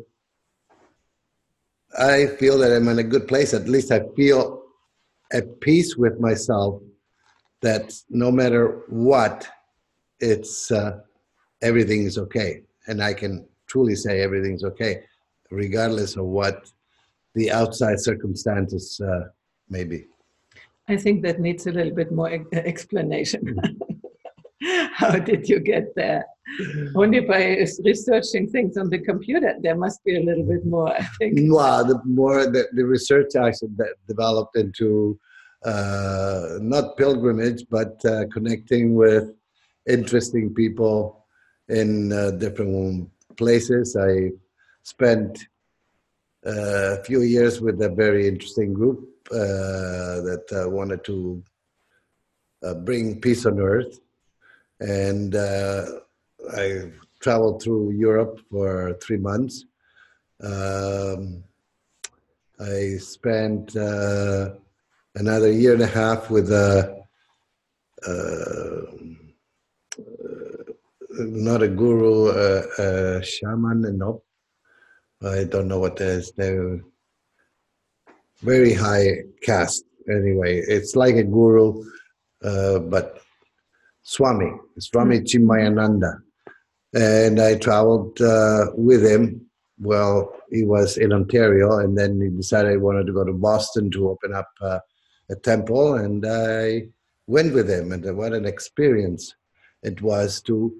I 1.97 2.27
feel 2.27 2.57
that 2.59 2.75
I'm 2.75 2.87
in 2.87 2.99
a 2.99 3.03
good 3.03 3.27
place. 3.27 3.53
At 3.53 3.69
least 3.69 3.91
I 3.91 4.01
feel 4.15 4.64
at 5.35 5.59
peace 5.59 5.97
with 5.97 6.19
myself 6.19 6.81
that 7.61 7.93
no 8.09 8.31
matter 8.31 8.83
what, 8.87 9.47
it's 10.19 10.71
uh, 10.71 10.99
everything 11.61 12.03
is 12.03 12.17
okay, 12.17 12.61
and 12.87 13.03
I 13.03 13.13
can 13.13 13.45
truly 13.67 13.95
say 13.95 14.21
everything's 14.21 14.63
okay, 14.63 15.03
regardless 15.51 16.15
of 16.15 16.25
what 16.25 16.71
the 17.33 17.51
outside 17.51 17.99
circumstances 17.99 19.01
uh, 19.01 19.25
may 19.69 19.83
be. 19.83 20.05
I 20.87 20.95
think 20.95 21.21
that 21.23 21.39
needs 21.39 21.67
a 21.67 21.71
little 21.71 21.93
bit 21.93 22.11
more 22.11 22.31
explanation. 22.53 23.43
How 24.93 25.17
did 25.19 25.49
you 25.49 25.59
get 25.59 25.93
there? 25.95 26.25
Only 26.95 27.21
by 27.21 27.65
researching 27.83 28.47
things 28.49 28.77
on 28.77 28.89
the 28.89 28.99
computer, 28.99 29.55
there 29.61 29.75
must 29.75 30.03
be 30.03 30.17
a 30.17 30.21
little 30.21 30.43
bit 30.43 30.65
more, 30.65 30.91
I 30.93 31.03
think. 31.17 31.39
Well, 31.51 31.83
the 31.85 31.99
more 32.05 32.45
the, 32.45 32.67
the 32.73 32.85
research 32.85 33.35
actually 33.35 33.71
developed 34.07 34.55
into 34.55 35.19
uh, 35.65 36.59
not 36.61 36.97
pilgrimage, 36.97 37.65
but 37.69 38.03
uh, 38.05 38.25
connecting 38.31 38.93
with 38.93 39.33
interesting 39.87 40.53
people 40.53 41.25
in 41.69 42.13
uh, 42.13 42.31
different 42.31 43.09
places. 43.37 43.97
I 43.99 44.31
spent 44.83 45.47
uh, 46.45 46.99
a 46.99 47.03
few 47.03 47.21
years 47.21 47.59
with 47.59 47.81
a 47.81 47.89
very 47.89 48.27
interesting 48.27 48.73
group 48.73 49.09
uh, 49.31 50.21
that 50.21 50.45
uh, 50.51 50.69
wanted 50.69 51.03
to 51.05 51.43
bring 52.83 53.21
peace 53.21 53.45
on 53.45 53.59
earth 53.59 53.99
and 54.79 55.35
I 56.53 56.91
traveled 57.19 57.61
through 57.61 57.91
Europe 57.91 58.39
for 58.49 58.97
three 59.01 59.17
months. 59.17 59.65
Um, 60.43 61.43
I 62.59 62.97
spent 62.97 63.75
uh, 63.75 64.49
another 65.15 65.51
year 65.51 65.73
and 65.73 65.81
a 65.81 65.87
half 65.87 66.29
with 66.29 66.51
a, 66.51 67.03
uh, 68.07 68.81
not 71.17 71.63
a 71.63 71.67
guru, 71.67 72.29
a, 72.29 73.17
a 73.17 73.23
shaman, 73.23 73.97
no. 73.97 74.21
I 75.23 75.45
don't 75.45 75.67
know 75.67 75.79
what 75.79 75.95
that 75.97 76.07
is. 76.07 76.31
They're 76.35 76.81
very 78.41 78.73
high 78.73 79.23
caste. 79.41 79.85
Anyway, 80.09 80.59
it's 80.59 80.95
like 80.95 81.15
a 81.15 81.23
guru, 81.23 81.83
uh, 82.43 82.79
but 82.79 83.21
Swami, 84.03 84.51
Swami 84.77 85.19
mm. 85.19 86.21
And 86.95 87.39
I 87.39 87.55
traveled 87.55 88.19
uh, 88.21 88.67
with 88.73 89.05
him. 89.05 89.45
Well, 89.79 90.33
he 90.49 90.63
was 90.63 90.97
in 90.97 91.11
Ontario, 91.11 91.79
and 91.79 91.97
then 91.97 92.21
he 92.21 92.29
decided 92.29 92.71
he 92.71 92.77
wanted 92.77 93.05
to 93.07 93.13
go 93.13 93.25
to 93.25 93.33
Boston 93.33 93.91
to 93.91 94.09
open 94.09 94.33
up 94.33 94.49
uh, 94.61 94.79
a 95.29 95.35
temple, 95.35 95.95
and 95.95 96.25
I 96.25 96.87
went 97.27 97.53
with 97.53 97.69
him. 97.69 97.91
And 97.91 98.17
what 98.17 98.33
an 98.33 98.45
experience 98.45 99.35
it 99.83 100.01
was 100.01 100.41
to 100.43 100.73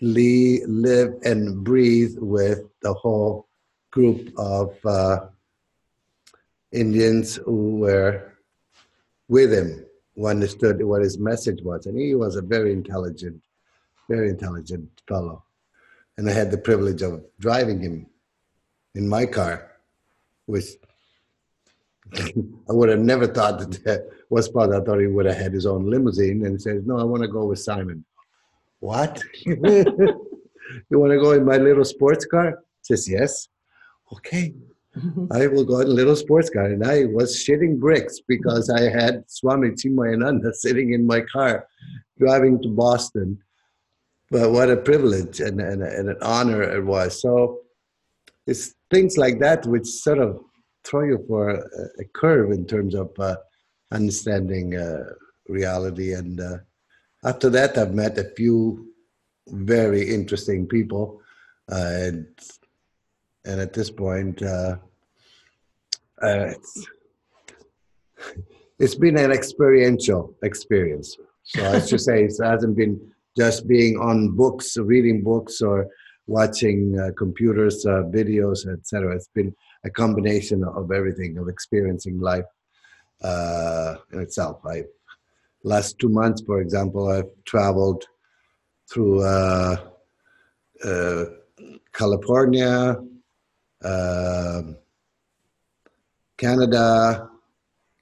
live 0.00 1.14
and 1.22 1.62
breathe 1.62 2.16
with 2.18 2.60
the 2.82 2.94
whole 2.94 3.46
group 3.90 4.32
of 4.36 4.74
uh, 4.84 5.26
Indians 6.72 7.36
who 7.36 7.76
were 7.76 8.32
with 9.28 9.52
him 9.52 9.84
who 10.16 10.26
understood 10.26 10.82
what 10.82 11.02
his 11.02 11.18
message 11.18 11.62
was. 11.62 11.86
And 11.86 11.98
he 11.98 12.14
was 12.14 12.36
a 12.36 12.42
very 12.42 12.72
intelligent, 12.72 13.40
very 14.08 14.30
intelligent 14.30 14.88
fellow. 15.08 15.44
And 16.16 16.28
I 16.28 16.32
had 16.32 16.50
the 16.50 16.58
privilege 16.58 17.02
of 17.02 17.24
driving 17.38 17.80
him 17.80 18.06
in 18.94 19.08
my 19.08 19.26
car, 19.26 19.72
which 20.46 20.66
I 22.14 22.72
would 22.72 22.88
have 22.88 23.00
never 23.00 23.26
thought 23.26 23.58
that 23.58 23.84
that 23.84 24.08
was 24.30 24.48
part. 24.48 24.70
I 24.70 24.80
thought 24.80 25.00
he 25.00 25.06
would 25.06 25.26
have 25.26 25.36
had 25.36 25.52
his 25.52 25.66
own 25.66 25.90
limousine. 25.90 26.44
And 26.44 26.56
he 26.56 26.58
says, 26.58 26.82
No, 26.84 26.98
I 26.98 27.04
want 27.04 27.22
to 27.22 27.28
go 27.28 27.46
with 27.46 27.58
Simon. 27.58 28.04
What? 28.80 29.22
you 29.44 30.98
want 30.98 31.12
to 31.12 31.18
go 31.18 31.32
in 31.32 31.44
my 31.44 31.56
little 31.56 31.84
sports 31.84 32.26
car? 32.26 32.62
Says, 32.82 33.08
Yes. 33.08 33.48
Okay. 34.12 34.54
I 35.32 35.46
will 35.46 35.64
go 35.64 35.80
in 35.80 35.88
a 35.88 35.90
little 35.90 36.16
sports 36.16 36.50
car. 36.50 36.66
And 36.66 36.84
I 36.84 37.06
was 37.06 37.36
shitting 37.36 37.78
bricks 37.78 38.20
because 38.26 38.70
I 38.70 38.82
had 38.82 39.24
Swami 39.26 39.70
Chinmayananda 39.70 40.52
sitting 40.52 40.92
in 40.92 41.06
my 41.06 41.20
car 41.20 41.66
driving 42.18 42.62
to 42.62 42.68
Boston. 42.68 43.38
But 44.30 44.50
what 44.50 44.70
a 44.70 44.76
privilege 44.76 45.40
and, 45.40 45.60
and, 45.60 45.82
and 45.82 46.08
an 46.08 46.16
honor 46.22 46.62
it 46.62 46.84
was. 46.84 47.20
So 47.20 47.60
it's 48.46 48.74
things 48.90 49.16
like 49.16 49.38
that 49.40 49.66
which 49.66 49.86
sort 49.86 50.18
of 50.18 50.40
throw 50.84 51.04
you 51.04 51.24
for 51.28 51.50
a, 51.50 51.62
a 52.00 52.04
curve 52.14 52.50
in 52.50 52.66
terms 52.66 52.94
of 52.94 53.10
uh, 53.18 53.36
understanding 53.92 54.76
uh, 54.76 55.04
reality. 55.48 56.12
And 56.12 56.40
uh, 56.40 56.58
after 57.24 57.50
that, 57.50 57.78
I've 57.78 57.94
met 57.94 58.18
a 58.18 58.30
few 58.36 58.88
very 59.48 60.02
interesting 60.14 60.66
people, 60.66 61.20
uh, 61.70 61.92
and 61.96 62.26
and 63.44 63.60
at 63.60 63.72
this 63.74 63.90
point, 63.90 64.42
uh, 64.42 64.76
uh, 66.22 66.46
it's 66.54 66.86
it's 68.78 68.94
been 68.94 69.18
an 69.18 69.30
experiential 69.30 70.34
experience. 70.42 71.16
So 71.42 71.64
I 71.64 71.80
should 71.80 72.00
say 72.00 72.24
it 72.24 72.34
hasn't 72.42 72.76
been 72.76 73.13
just 73.36 73.66
being 73.66 73.96
on 73.98 74.30
books, 74.30 74.76
reading 74.76 75.22
books, 75.22 75.60
or 75.60 75.88
watching 76.26 76.98
uh, 76.98 77.10
computers, 77.16 77.84
uh, 77.86 78.02
videos, 78.04 78.66
etc. 78.66 79.14
It's 79.14 79.28
been 79.28 79.54
a 79.84 79.90
combination 79.90 80.64
of 80.64 80.90
everything, 80.92 81.38
of 81.38 81.48
experiencing 81.48 82.20
life 82.20 82.44
uh, 83.22 83.96
in 84.12 84.20
itself. 84.20 84.60
I 84.66 84.84
last 85.62 85.98
two 85.98 86.08
months, 86.08 86.42
for 86.42 86.60
example, 86.60 87.08
I've 87.08 87.30
traveled 87.44 88.04
through 88.90 89.22
uh, 89.22 89.76
uh, 90.84 91.24
California, 91.92 92.96
um, 93.82 94.76
Canada, 96.36 97.30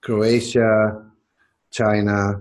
Croatia, 0.01 1.05
China, 1.71 2.41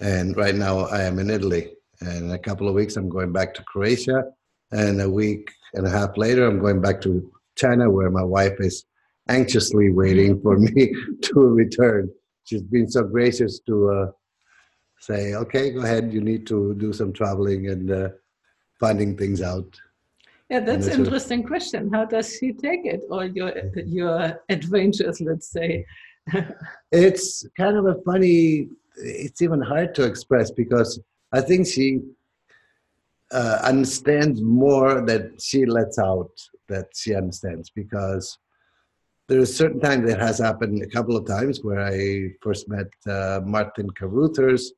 and 0.00 0.36
right 0.36 0.54
now 0.54 0.80
I 0.80 1.02
am 1.02 1.18
in 1.18 1.30
Italy. 1.30 1.73
And 2.06 2.24
in 2.24 2.30
a 2.30 2.38
couple 2.38 2.68
of 2.68 2.74
weeks, 2.74 2.96
I'm 2.96 3.08
going 3.08 3.32
back 3.32 3.54
to 3.54 3.62
Croatia. 3.62 4.24
And 4.72 5.00
a 5.00 5.08
week 5.08 5.50
and 5.74 5.86
a 5.86 5.90
half 5.90 6.16
later, 6.16 6.46
I'm 6.46 6.58
going 6.58 6.80
back 6.80 7.00
to 7.02 7.30
China, 7.56 7.90
where 7.90 8.10
my 8.10 8.22
wife 8.22 8.56
is 8.58 8.84
anxiously 9.28 9.92
waiting 9.92 10.40
for 10.40 10.58
me 10.58 10.92
to 11.22 11.40
return. 11.40 12.10
She's 12.44 12.62
been 12.62 12.90
so 12.90 13.04
gracious 13.04 13.60
to 13.60 13.90
uh, 13.90 14.06
say, 15.00 15.34
okay, 15.34 15.70
go 15.70 15.80
ahead, 15.80 16.12
you 16.12 16.20
need 16.20 16.46
to 16.48 16.74
do 16.74 16.92
some 16.92 17.12
traveling 17.12 17.68
and 17.68 17.90
uh, 17.90 18.08
finding 18.80 19.16
things 19.16 19.40
out. 19.40 19.80
Yeah, 20.50 20.60
that's 20.60 20.88
an 20.88 21.00
interesting 21.04 21.42
question. 21.42 21.90
How 21.90 22.04
does 22.04 22.36
she 22.38 22.52
take 22.52 22.84
it, 22.84 23.02
or 23.08 23.24
your 23.24 23.50
your 23.86 24.42
adventures, 24.50 25.20
let's 25.22 25.48
say? 25.50 25.86
it's 26.92 27.46
kind 27.56 27.76
of 27.78 27.86
a 27.86 27.96
funny. 28.02 28.68
It's 28.96 29.40
even 29.40 29.60
hard 29.62 29.94
to 29.96 30.02
express 30.04 30.50
because 30.50 31.00
I 31.34 31.40
think 31.40 31.66
she 31.66 32.00
uh, 33.32 33.58
understands 33.64 34.40
more 34.40 35.00
that 35.00 35.42
she 35.42 35.66
lets 35.66 35.98
out 35.98 36.30
that 36.68 36.86
she 36.94 37.12
understands 37.12 37.70
because 37.70 38.38
there 39.26 39.40
are 39.40 39.46
certain 39.46 39.80
times 39.80 40.08
that 40.08 40.20
has 40.20 40.38
happened 40.38 40.80
a 40.80 40.86
couple 40.86 41.16
of 41.16 41.26
times 41.26 41.64
where 41.64 41.80
I 41.80 42.30
first 42.40 42.68
met 42.68 42.86
uh, 43.08 43.40
Martin 43.44 43.90
Carruthers 43.90 44.74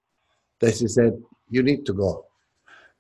that 0.61 0.77
she 0.77 0.89
said 0.89 1.23
you 1.51 1.63
need 1.63 1.85
to 1.85 1.93
go. 1.93 2.25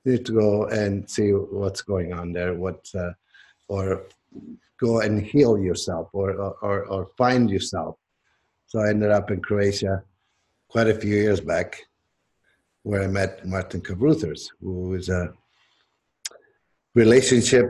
You 0.05 0.13
need 0.13 0.27
to 0.27 0.33
go 0.33 0.67
and 0.67 1.09
see 1.09 1.31
what's 1.31 1.81
going 1.81 2.13
on 2.13 2.35
there 2.35 2.53
what 2.53 2.87
uh, 2.95 3.13
or 3.69 4.05
go 4.79 5.01
and 5.01 5.25
heal 5.25 5.57
yourself 5.59 6.11
or, 6.13 6.33
or 6.61 6.85
or 6.85 7.09
find 7.17 7.49
yourself. 7.49 7.97
So 8.67 8.81
I 8.81 8.91
ended 8.91 9.13
up 9.13 9.31
in 9.31 9.41
Croatia 9.41 10.03
quite 10.69 10.89
a 10.89 11.01
few 11.01 11.15
years 11.15 11.41
back 11.41 11.86
where 12.87 13.03
I 13.03 13.09
met 13.09 13.45
Martin 13.45 13.81
Carruthers, 13.81 14.53
who 14.61 14.95
is 14.95 15.09
a 15.09 15.35
relationship 16.95 17.67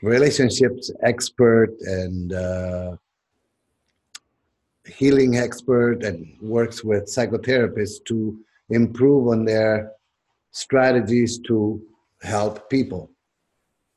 relationships 0.00 0.90
expert 1.02 1.70
and 1.82 2.32
uh, 2.32 2.96
healing 4.86 5.36
expert 5.36 6.02
and 6.02 6.34
works 6.40 6.82
with 6.82 7.14
psychotherapists 7.14 8.02
to 8.06 8.38
improve 8.70 9.28
on 9.28 9.44
their 9.44 9.92
strategies 10.50 11.38
to 11.40 11.82
help 12.22 12.70
people 12.70 13.10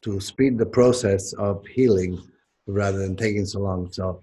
to 0.01 0.19
speed 0.19 0.57
the 0.57 0.65
process 0.65 1.31
of 1.33 1.65
healing 1.65 2.21
rather 2.67 2.97
than 2.97 3.15
taking 3.15 3.45
so 3.45 3.61
long. 3.61 3.89
So 3.89 4.21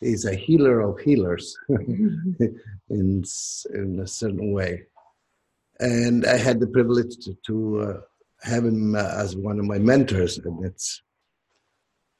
he's 0.00 0.24
a 0.24 0.34
healer 0.34 0.80
of 0.80 0.98
healers 1.00 1.54
in, 1.68 3.24
in 3.74 4.00
a 4.00 4.06
certain 4.06 4.52
way 4.54 4.86
and 5.80 6.26
i 6.26 6.36
had 6.36 6.60
the 6.60 6.66
privilege 6.66 7.16
to, 7.24 7.34
to 7.46 7.80
uh, 7.80 8.00
have 8.42 8.64
him 8.64 8.94
uh, 8.94 9.14
as 9.16 9.36
one 9.36 9.58
of 9.58 9.64
my 9.64 9.78
mentors. 9.78 10.38
And 10.38 10.64
it's 10.64 11.02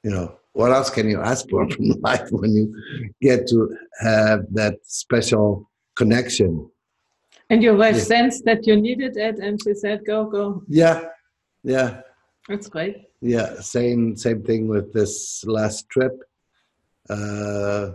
you 0.03 0.11
know 0.11 0.35
what 0.53 0.71
else 0.71 0.89
can 0.89 1.09
you 1.09 1.21
ask 1.21 1.49
for 1.49 1.69
from 1.71 1.89
life 2.01 2.27
when 2.31 2.51
you 2.51 2.73
get 3.21 3.47
to 3.47 3.75
have 3.99 4.45
that 4.51 4.75
special 4.83 5.69
connection? 5.95 6.69
And 7.49 7.61
your 7.61 7.75
wife 7.75 7.95
yeah. 7.95 8.01
sensed 8.01 8.45
that 8.45 8.65
you 8.65 8.75
needed 8.75 9.17
it 9.17 9.39
and 9.39 9.59
she 9.61 9.73
said 9.73 10.05
go 10.05 10.25
go. 10.25 10.63
Yeah 10.67 11.05
yeah. 11.63 12.01
That's 12.47 12.67
great. 12.67 13.07
Yeah 13.21 13.59
same 13.61 14.15
same 14.15 14.43
thing 14.43 14.67
with 14.67 14.93
this 14.93 15.43
last 15.45 15.89
trip. 15.89 16.13
Uh, 17.09 17.91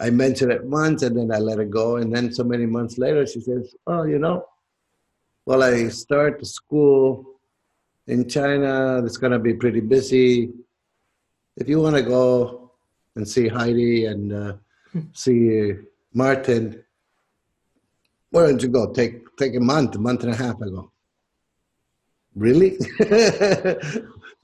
i 0.00 0.10
mentioned 0.10 0.52
it 0.52 0.64
once 0.64 1.02
and 1.02 1.16
then 1.16 1.32
i 1.32 1.38
let 1.38 1.58
it 1.58 1.70
go. 1.70 1.96
And 1.96 2.14
then 2.14 2.32
so 2.32 2.44
many 2.44 2.66
months 2.66 2.98
later 2.98 3.26
she 3.26 3.40
says 3.40 3.74
oh 3.86 4.04
you 4.04 4.18
know 4.18 4.44
well 5.46 5.62
i 5.62 5.88
start 5.88 6.38
the 6.38 6.46
school 6.46 7.24
in 8.06 8.28
china 8.28 9.02
it's 9.04 9.16
going 9.16 9.32
to 9.32 9.38
be 9.38 9.54
pretty 9.54 9.80
busy 9.80 10.52
if 11.56 11.68
you 11.68 11.80
want 11.80 11.96
to 11.96 12.02
go 12.02 12.72
and 13.16 13.28
see 13.28 13.48
Heidi 13.48 14.06
and 14.06 14.32
uh, 14.32 14.52
see 15.12 15.72
Martin, 16.12 16.82
why 18.30 18.46
don't 18.46 18.62
you 18.62 18.68
go? 18.68 18.92
Take 18.92 19.36
take 19.36 19.54
a 19.54 19.60
month, 19.60 19.94
a 19.94 19.98
month 19.98 20.24
and 20.24 20.32
a 20.32 20.36
half 20.36 20.60
ago. 20.60 20.90
Really? 22.34 22.76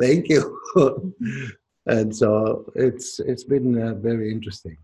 Thank 0.00 0.28
you. 0.28 0.60
and 1.86 2.14
so 2.14 2.70
it's 2.74 3.18
it's 3.20 3.44
been 3.44 3.80
uh, 3.80 3.94
very 3.94 4.30
interesting. 4.30 4.76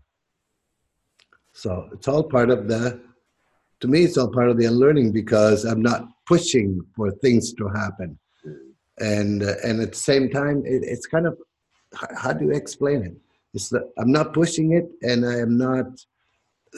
So 1.53 1.89
it's 1.93 2.07
all 2.07 2.23
part 2.23 2.49
of 2.49 2.67
the. 2.67 3.01
To 3.81 3.87
me, 3.87 4.03
it's 4.03 4.17
all 4.17 4.31
part 4.31 4.49
of 4.49 4.57
the 4.57 4.65
unlearning 4.65 5.11
because 5.11 5.65
I'm 5.65 5.81
not 5.81 6.07
pushing 6.25 6.81
for 6.95 7.11
things 7.11 7.53
to 7.53 7.67
happen, 7.67 8.17
and 8.99 9.43
uh, 9.43 9.53
and 9.63 9.81
at 9.81 9.91
the 9.91 9.97
same 9.97 10.29
time, 10.29 10.63
it, 10.65 10.83
it's 10.83 11.05
kind 11.05 11.27
of 11.27 11.37
how 12.15 12.33
do 12.33 12.45
you 12.45 12.51
explain 12.51 13.03
it? 13.03 13.15
It's 13.53 13.69
that 13.69 13.89
I'm 13.97 14.11
not 14.11 14.33
pushing 14.33 14.73
it, 14.73 14.89
and 15.01 15.25
I 15.25 15.37
am 15.39 15.57
not 15.57 15.85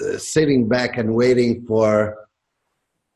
uh, 0.01 0.17
sitting 0.17 0.67
back 0.67 0.97
and 0.97 1.15
waiting 1.15 1.65
for 1.65 2.17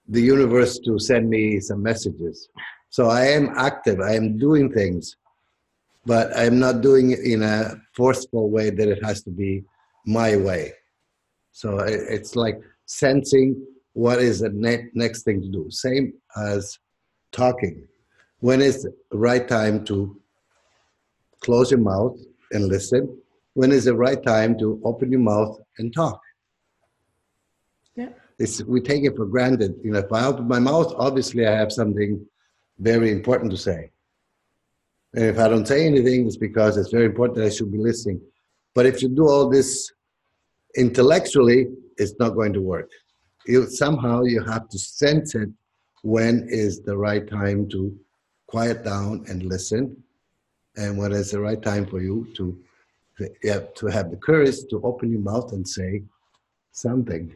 the 0.07 0.21
universe 0.21 0.79
to 0.79 0.99
send 0.99 1.29
me 1.29 1.59
some 1.59 1.81
messages. 1.81 2.49
So 2.89 3.09
I 3.09 3.25
am 3.27 3.49
active. 3.55 3.99
I 4.01 4.13
am 4.13 4.37
doing 4.37 4.71
things, 4.71 5.15
but 6.05 6.35
I'm 6.37 6.59
not 6.59 6.81
doing 6.81 7.11
it 7.11 7.19
in 7.19 7.41
a 7.41 7.75
forceful 7.95 8.49
way 8.49 8.69
that 8.69 8.87
it 8.87 9.03
has 9.03 9.23
to 9.23 9.29
be 9.29 9.63
my 10.05 10.35
way. 10.35 10.73
So 11.51 11.79
it's 11.79 12.35
like 12.35 12.61
sensing 12.99 13.65
what 13.93 14.19
is 14.19 14.39
the 14.39 14.49
ne- 14.49 14.89
next 14.93 15.23
thing 15.23 15.41
to 15.41 15.49
do. 15.49 15.67
Same 15.69 16.13
as 16.35 16.79
talking. 17.31 17.87
When 18.39 18.61
is 18.61 18.83
the 18.83 18.93
right 19.11 19.47
time 19.47 19.85
to 19.85 20.19
close 21.43 21.69
your 21.69 21.79
mouth 21.79 22.17
and 22.51 22.67
listen. 22.67 23.17
When 23.53 23.71
is 23.71 23.85
the 23.85 23.95
right 23.95 24.21
time 24.23 24.57
to 24.59 24.81
open 24.83 25.11
your 25.11 25.19
mouth 25.19 25.59
and 25.77 25.93
talk? 25.93 26.19
Yeah. 27.95 28.09
It's, 28.39 28.63
we 28.63 28.81
take 28.81 29.03
it 29.03 29.15
for 29.15 29.25
granted. 29.25 29.75
You 29.83 29.91
know, 29.91 29.99
if 29.99 30.11
I 30.11 30.25
open 30.25 30.47
my 30.47 30.59
mouth, 30.59 30.93
obviously 30.97 31.45
I 31.45 31.55
have 31.55 31.71
something 31.71 32.25
very 32.79 33.11
important 33.11 33.51
to 33.51 33.57
say. 33.57 33.91
And 35.13 35.25
if 35.25 35.37
I 35.37 35.47
don't 35.47 35.67
say 35.67 35.85
anything, 35.85 36.25
it's 36.25 36.37
because 36.37 36.77
it's 36.77 36.89
very 36.89 37.05
important 37.05 37.37
that 37.37 37.45
I 37.45 37.49
should 37.49 37.71
be 37.71 37.77
listening. 37.77 38.19
But 38.73 38.87
if 38.87 39.03
you 39.03 39.09
do 39.09 39.27
all 39.27 39.47
this 39.47 39.91
intellectually, 40.75 41.67
it's 41.97 42.15
not 42.19 42.29
going 42.29 42.53
to 42.53 42.61
work. 42.61 42.89
You, 43.45 43.67
somehow 43.67 44.23
you 44.23 44.43
have 44.43 44.69
to 44.69 44.79
sense 44.79 45.35
it 45.35 45.49
when 46.03 46.47
is 46.49 46.81
the 46.81 46.97
right 46.97 47.27
time 47.29 47.69
to 47.69 47.97
quiet 48.47 48.83
down 48.83 49.25
and 49.27 49.43
listen 49.43 49.95
and 50.75 50.97
when 50.97 51.11
is 51.11 51.31
the 51.31 51.39
right 51.39 51.61
time 51.61 51.85
for 51.85 52.01
you 52.01 52.27
to 52.35 52.57
yeah, 53.43 53.59
to 53.75 53.87
have 53.87 54.09
the 54.09 54.17
courage 54.17 54.55
to 54.69 54.81
open 54.83 55.11
your 55.11 55.21
mouth 55.21 55.51
and 55.53 55.67
say 55.67 56.01
something. 56.71 57.35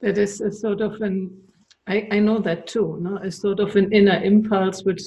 That 0.00 0.18
is 0.18 0.40
a 0.40 0.52
sort 0.52 0.80
of 0.80 1.00
an 1.02 1.36
I, 1.88 2.08
I 2.10 2.18
know 2.20 2.38
that 2.40 2.66
too, 2.66 2.98
no? 3.00 3.18
A 3.18 3.30
sort 3.30 3.60
of 3.60 3.76
an 3.76 3.92
inner 3.92 4.22
impulse 4.22 4.82
which 4.84 5.02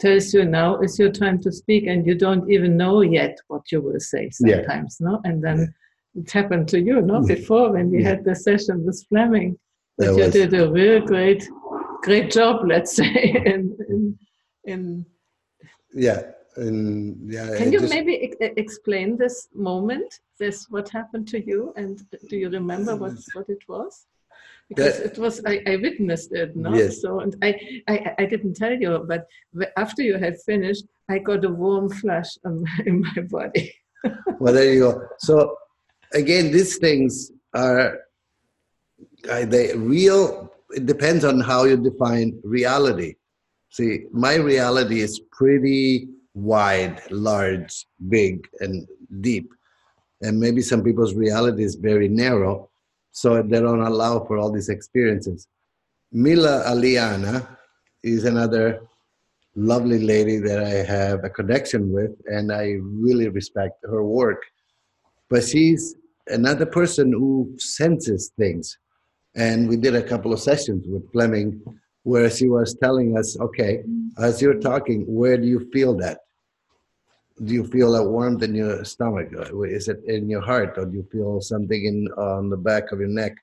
tells 0.00 0.34
you 0.34 0.44
now 0.44 0.80
is 0.80 0.98
your 0.98 1.10
time 1.10 1.40
to 1.42 1.52
speak 1.52 1.86
and 1.86 2.06
you 2.06 2.14
don't 2.14 2.50
even 2.50 2.76
know 2.76 3.00
yet 3.02 3.36
what 3.48 3.70
you 3.70 3.80
will 3.80 4.00
say 4.00 4.30
sometimes, 4.30 4.98
yeah. 5.00 5.08
no? 5.08 5.20
And 5.24 5.42
then. 5.42 5.74
It 6.14 6.30
happened 6.30 6.68
to 6.68 6.80
you, 6.80 7.00
no? 7.00 7.20
Mm. 7.20 7.28
Before 7.28 7.72
when 7.72 7.90
we 7.90 8.02
had 8.02 8.24
the 8.24 8.34
session 8.34 8.84
with 8.84 9.04
Fleming, 9.08 9.58
that, 9.98 10.06
that 10.06 10.16
you 10.16 10.24
was... 10.24 10.32
did 10.32 10.54
a 10.54 10.70
real 10.70 11.00
great 11.00 11.48
great 12.02 12.30
job, 12.30 12.66
let's 12.66 12.94
say, 12.96 13.14
in 13.46 13.76
in, 13.88 14.18
in 14.64 15.06
yeah 15.92 16.22
and 16.56 17.32
yeah. 17.32 17.56
Can 17.56 17.72
you 17.72 17.80
just, 17.80 17.92
maybe 17.92 18.12
e- 18.12 18.52
explain 18.56 19.16
this 19.16 19.48
moment? 19.54 20.20
This 20.38 20.66
what 20.70 20.88
happened 20.88 21.28
to 21.28 21.44
you, 21.44 21.72
and 21.76 22.00
do 22.28 22.36
you 22.36 22.48
remember 22.48 22.96
what 22.96 23.14
what 23.32 23.48
it 23.48 23.62
was? 23.68 24.06
Because 24.68 24.98
it 24.98 25.18
was 25.18 25.44
I, 25.44 25.60
I 25.66 25.76
witnessed 25.76 26.32
it, 26.32 26.56
no? 26.56 26.74
Yes. 26.74 27.02
So 27.02 27.20
and 27.20 27.36
I, 27.42 27.82
I 27.88 28.14
I 28.18 28.24
didn't 28.24 28.54
tell 28.54 28.72
you, 28.72 29.04
but 29.06 29.26
after 29.76 30.02
you 30.02 30.16
had 30.16 30.40
finished, 30.42 30.84
I 31.08 31.18
got 31.18 31.44
a 31.44 31.50
warm 31.50 31.88
flush 31.88 32.30
in 32.86 33.00
my 33.00 33.22
body. 33.30 33.74
well, 34.38 34.54
there 34.54 34.72
you 34.72 34.80
go. 34.80 35.02
So 35.18 35.56
again, 36.14 36.50
these 36.50 36.78
things 36.78 37.32
are 37.54 37.98
uh, 39.30 39.44
they 39.44 39.74
real. 39.76 40.52
It 40.70 40.86
depends 40.86 41.24
on 41.24 41.40
how 41.40 41.64
you 41.64 41.76
define 41.76 42.40
reality. 42.42 43.14
See, 43.70 44.04
my 44.12 44.36
reality 44.36 45.00
is 45.00 45.20
pretty 45.32 46.08
wide, 46.34 47.00
large, 47.10 47.86
big, 48.08 48.46
and 48.60 48.86
deep. 49.20 49.52
And 50.22 50.38
maybe 50.38 50.62
some 50.62 50.82
people's 50.82 51.14
reality 51.14 51.64
is 51.64 51.74
very 51.74 52.08
narrow, 52.08 52.70
so 53.12 53.42
they 53.42 53.60
don't 53.60 53.82
allow 53.82 54.24
for 54.24 54.38
all 54.38 54.50
these 54.50 54.68
experiences. 54.68 55.48
Mila 56.12 56.64
Aliana 56.66 57.46
is 58.02 58.24
another 58.24 58.80
lovely 59.56 60.00
lady 60.00 60.38
that 60.38 60.62
I 60.62 60.84
have 60.92 61.24
a 61.24 61.30
connection 61.30 61.92
with, 61.92 62.12
and 62.26 62.52
I 62.52 62.78
really 62.80 63.28
respect 63.28 63.78
her 63.84 64.04
work. 64.04 64.42
But 65.30 65.44
she's 65.44 65.96
another 66.28 66.66
person 66.66 67.12
who 67.12 67.54
senses 67.58 68.32
things. 68.38 68.78
And 69.36 69.68
we 69.68 69.76
did 69.76 69.94
a 69.94 70.02
couple 70.02 70.32
of 70.32 70.40
sessions 70.40 70.84
with 70.86 71.10
Fleming 71.12 71.60
where 72.04 72.30
she 72.30 72.48
was 72.48 72.76
telling 72.80 73.18
us, 73.18 73.38
okay, 73.40 73.82
as 74.18 74.40
you're 74.40 74.60
talking, 74.60 75.04
where 75.06 75.36
do 75.36 75.46
you 75.46 75.68
feel 75.72 75.94
that? 75.96 76.20
Do 77.42 77.52
you 77.52 77.66
feel 77.66 77.96
a 77.96 78.08
warmth 78.08 78.42
in 78.42 78.54
your 78.54 78.84
stomach? 78.84 79.32
Uh, 79.36 79.62
is 79.62 79.88
it 79.88 80.04
in 80.04 80.30
your 80.30 80.42
heart, 80.42 80.78
or 80.78 80.86
do 80.86 80.98
you 80.98 81.06
feel 81.10 81.40
something 81.40 81.84
in 81.84 82.08
on 82.16 82.48
the 82.48 82.56
back 82.56 82.92
of 82.92 83.00
your 83.00 83.08
neck? 83.08 83.34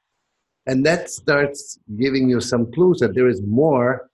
And 0.65 0.85
that 0.85 1.09
starts 1.09 1.77
giving 1.97 2.29
you 2.29 2.39
some 2.39 2.71
clues 2.71 2.99
that 2.99 3.13
there 3.15 3.27
is 3.27 3.41
more 3.41 4.09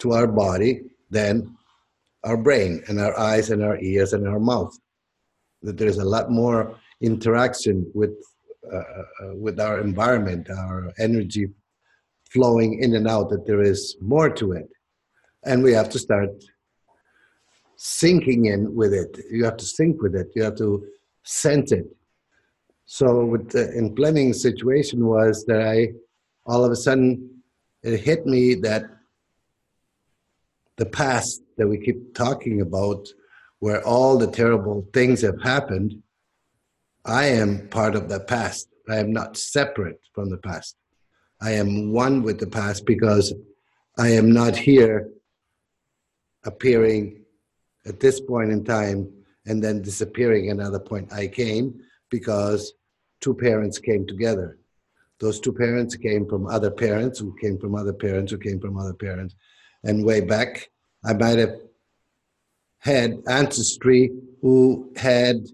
to 0.00 0.12
our 0.12 0.26
body 0.26 0.82
than 1.10 1.56
our 2.24 2.36
brain 2.36 2.82
and 2.88 3.00
our 3.00 3.18
eyes 3.18 3.50
and 3.50 3.62
our 3.62 3.78
ears 3.78 4.12
and 4.12 4.28
our 4.28 4.40
mouth. 4.40 4.76
That 5.62 5.78
there's 5.78 5.98
a 5.98 6.04
lot 6.04 6.30
more 6.30 6.76
interaction 7.00 7.90
with 7.94 8.14
uh, 8.72 8.76
uh, 8.76 9.34
with 9.34 9.58
our 9.60 9.80
environment, 9.80 10.50
our 10.50 10.92
energy 10.98 11.46
flowing 12.30 12.82
in 12.82 12.94
and 12.94 13.08
out. 13.08 13.30
That 13.30 13.46
there 13.46 13.62
is 13.62 13.96
more 14.00 14.28
to 14.30 14.52
it, 14.52 14.68
and 15.44 15.62
we 15.62 15.72
have 15.72 15.88
to 15.90 15.98
start 15.98 16.30
sinking 17.76 18.46
in 18.46 18.74
with 18.74 18.92
it. 18.92 19.18
You 19.30 19.44
have 19.44 19.56
to 19.58 19.64
sink 19.64 20.02
with 20.02 20.14
it. 20.14 20.28
You 20.34 20.42
have 20.42 20.56
to 20.56 20.84
sense 21.22 21.72
it. 21.72 21.86
So 22.84 23.24
with 23.24 23.50
the, 23.50 23.72
in 23.76 23.94
planning 23.94 24.32
situation 24.32 25.06
was 25.06 25.44
that 25.46 25.62
I 25.62 25.92
all 26.46 26.64
of 26.64 26.72
a 26.72 26.76
sudden 26.76 27.42
it 27.82 28.00
hit 28.00 28.26
me 28.26 28.54
that 28.56 28.84
the 30.76 30.86
past 30.86 31.42
that 31.56 31.68
we 31.68 31.78
keep 31.78 32.14
talking 32.14 32.60
about, 32.60 33.06
where 33.58 33.84
all 33.84 34.16
the 34.16 34.30
terrible 34.30 34.86
things 34.92 35.20
have 35.22 35.40
happened, 35.42 36.02
I 37.08 37.24
am 37.24 37.68
part 37.68 37.94
of 37.94 38.10
the 38.10 38.20
past. 38.20 38.68
I 38.86 38.96
am 38.96 39.12
not 39.12 39.38
separate 39.38 40.00
from 40.12 40.28
the 40.28 40.36
past. 40.36 40.76
I 41.40 41.52
am 41.52 41.90
one 41.90 42.22
with 42.22 42.38
the 42.38 42.46
past 42.46 42.84
because 42.84 43.32
I 43.98 44.08
am 44.08 44.30
not 44.30 44.54
here 44.56 45.08
appearing 46.44 47.24
at 47.86 47.98
this 47.98 48.20
point 48.20 48.52
in 48.52 48.62
time 48.62 49.10
and 49.46 49.64
then 49.64 49.80
disappearing 49.80 50.50
another 50.50 50.78
point. 50.78 51.10
I 51.10 51.28
came 51.28 51.80
because 52.10 52.74
two 53.22 53.34
parents 53.34 53.78
came 53.78 54.06
together. 54.06 54.58
Those 55.18 55.40
two 55.40 55.52
parents 55.52 55.96
came 55.96 56.28
from 56.28 56.46
other 56.46 56.70
parents 56.70 57.18
who 57.18 57.34
came 57.40 57.58
from 57.58 57.74
other 57.74 57.94
parents 57.94 58.32
who 58.32 58.38
came 58.38 58.60
from 58.60 58.76
other 58.76 58.92
parents 58.92 59.34
and 59.82 60.04
way 60.04 60.20
back, 60.20 60.70
I 61.04 61.14
might 61.14 61.38
have 61.38 61.56
had 62.80 63.22
ancestry 63.28 64.10
who 64.42 64.92
had 64.96 65.46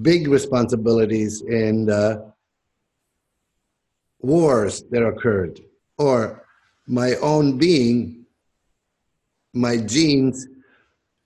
big 0.00 0.28
responsibilities 0.28 1.42
in 1.42 1.86
the 1.86 2.32
wars 4.20 4.84
that 4.90 5.04
occurred, 5.04 5.60
or 5.98 6.44
my 6.86 7.14
own 7.16 7.58
being, 7.58 8.26
my 9.54 9.76
genes, 9.76 10.46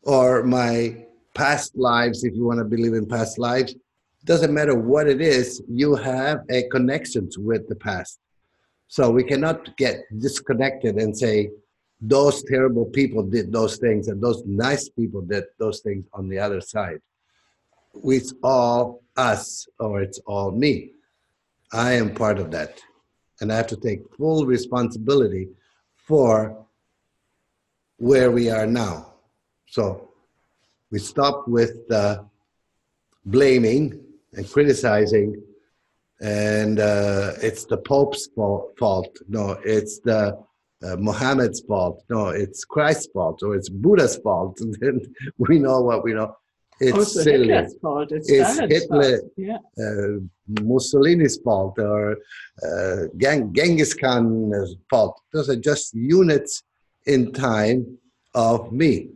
or 0.03 0.43
my 0.43 1.05
past 1.35 1.77
lives, 1.77 2.25
if 2.25 2.35
you 2.35 2.45
want 2.45 2.59
to 2.59 2.65
believe 2.65 2.95
in 2.95 3.07
past 3.07 3.39
lives, 3.39 3.75
doesn't 4.25 4.55
matter 4.55 4.75
what 4.75 5.07
it 5.09 5.21
is, 5.21 5.63
you 5.69 5.95
have 5.95 6.41
a 6.51 6.63
connection 6.69 7.29
with 7.39 7.69
the 7.69 7.77
past. 7.77 8.19
So 8.89 9.11
we 9.11 9.25
cannot 9.25 9.77
get 9.77 10.03
disconnected 10.19 10.97
and 10.97 11.17
say, 11.17 11.51
those 12.01 12.43
terrible 12.45 12.87
people 12.87 13.23
did 13.23 13.53
those 13.53 13.79
things 13.79 14.09
and 14.09 14.23
those 14.23 14.43
nice 14.47 14.89
people 14.89 15.23
did 15.23 15.45
those 15.59 15.81
things 15.81 16.07
on 16.13 16.29
the 16.29 16.39
other 16.39 16.61
side. 16.61 17.01
It's 18.05 18.35
all 18.43 19.03
us 19.17 19.67
or 19.79 20.03
it's 20.03 20.19
all 20.27 20.51
me. 20.51 20.93
I 21.73 21.93
am 21.93 22.15
part 22.15 22.39
of 22.39 22.51
that. 22.53 22.81
And 23.41 23.53
I 23.53 23.57
have 23.57 23.67
to 23.69 23.77
take 23.77 24.01
full 24.17 24.47
responsibility 24.47 25.49
for 25.97 26.65
where 27.99 28.31
we 28.31 28.51
are 28.51 28.67
now. 28.67 29.15
So 29.69 30.11
we 30.91 30.99
stop 30.99 31.49
with 31.49 31.89
the 31.89 32.25
blaming 33.25 34.01
and 34.35 34.49
criticizing, 34.51 35.43
and 36.21 36.79
uh, 36.79 37.33
it's 37.43 37.65
the 37.65 37.79
Pope's 37.79 38.29
fault. 38.37 39.19
No, 39.29 39.59
it's 39.65 39.99
the 40.01 40.39
uh, 40.85 40.97
Muhammad's 40.97 41.61
fault. 41.61 42.05
No, 42.11 42.29
it's 42.29 42.65
Christ's 42.65 43.09
fault 43.13 43.43
or 43.43 43.57
it's 43.57 43.69
Buddha's 43.69 44.17
fault. 44.19 44.61
And 44.83 45.07
we 45.39 45.59
know 45.59 45.81
what 45.81 46.05
we 46.05 46.13
know. 46.13 46.37
It's 46.81 47.13
silly. 47.13 47.49
Hitler's 47.49 47.77
fault. 47.79 48.11
It's, 48.11 48.29
it's 48.29 48.59
Hitler, 48.59 49.21
yeah. 49.37 49.59
uh, 49.79 50.19
Mussolini's 50.63 51.37
fault 51.39 51.79
or 51.79 52.17
uh, 52.67 53.07
Genghis 53.17 53.95
Khan's 53.95 54.77
fault. 54.91 55.21
Those 55.33 55.49
are 55.51 55.57
just 55.57 55.95
units 55.95 56.65
in 57.07 57.33
time 57.33 57.99
of 58.35 58.73
me. 58.73 59.11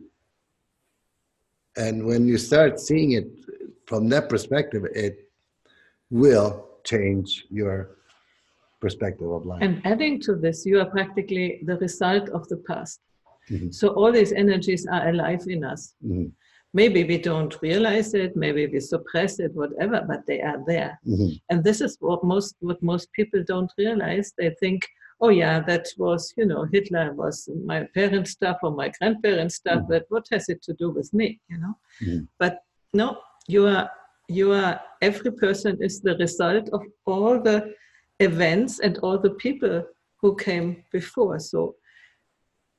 And 1.75 2.05
when 2.05 2.27
you 2.27 2.37
start 2.37 2.79
seeing 2.79 3.11
it 3.11 3.27
from 3.85 4.09
that 4.09 4.29
perspective, 4.29 4.85
it 4.95 5.29
will 6.09 6.65
change 6.83 7.45
your 7.49 7.97
perspective 8.79 9.29
of 9.29 9.45
life. 9.45 9.61
And 9.61 9.81
adding 9.85 10.21
to 10.21 10.35
this, 10.35 10.65
you 10.65 10.79
are 10.79 10.85
practically 10.85 11.59
the 11.65 11.77
result 11.77 12.29
of 12.29 12.47
the 12.47 12.57
past. 12.57 13.01
Mm-hmm. 13.49 13.71
So 13.71 13.89
all 13.89 14.11
these 14.11 14.31
energies 14.31 14.87
are 14.87 15.09
alive 15.09 15.43
in 15.47 15.63
us. 15.63 15.95
Mm-hmm. 16.05 16.27
Maybe 16.73 17.03
we 17.03 17.17
don't 17.17 17.55
realize 17.61 18.13
it, 18.13 18.35
maybe 18.35 18.67
we 18.67 18.79
suppress 18.79 19.39
it, 19.39 19.53
whatever, 19.53 20.05
but 20.07 20.25
they 20.27 20.41
are 20.41 20.63
there. 20.67 20.99
Mm-hmm. 21.07 21.35
And 21.49 21.63
this 21.63 21.81
is 21.81 21.97
what 21.99 22.23
most 22.23 22.55
what 22.59 22.81
most 22.83 23.11
people 23.13 23.43
don't 23.43 23.71
realize. 23.77 24.33
They 24.37 24.51
think, 24.59 24.87
oh 25.19 25.29
yeah, 25.29 25.59
that 25.61 25.87
was, 25.97 26.33
you 26.37 26.45
know, 26.45 26.67
Hitler 26.71 27.13
was 27.13 27.49
my 27.65 27.87
parents' 27.95 28.31
stuff 28.31 28.57
or 28.61 28.71
my 28.71 28.91
grandparents' 28.99 29.55
stuff, 29.55 29.79
mm-hmm. 29.79 29.93
but 29.93 30.05
what 30.09 30.25
has 30.31 30.47
it 30.49 30.61
to 30.63 30.73
do 30.73 30.91
with 30.91 31.11
me? 31.11 31.39
You 31.49 31.57
know? 31.57 31.77
Mm-hmm. 32.03 32.25
But 32.37 32.59
no, 32.93 33.17
you 33.47 33.65
are 33.65 33.89
you 34.27 34.53
are 34.53 34.79
every 35.01 35.31
person 35.31 35.77
is 35.81 36.01
the 36.01 36.15
result 36.17 36.69
of 36.69 36.83
all 37.05 37.41
the 37.41 37.73
events 38.19 38.79
and 38.79 38.97
all 38.99 39.17
the 39.17 39.31
people 39.31 39.83
who 40.21 40.35
came 40.35 40.83
before. 40.91 41.39
So 41.39 41.75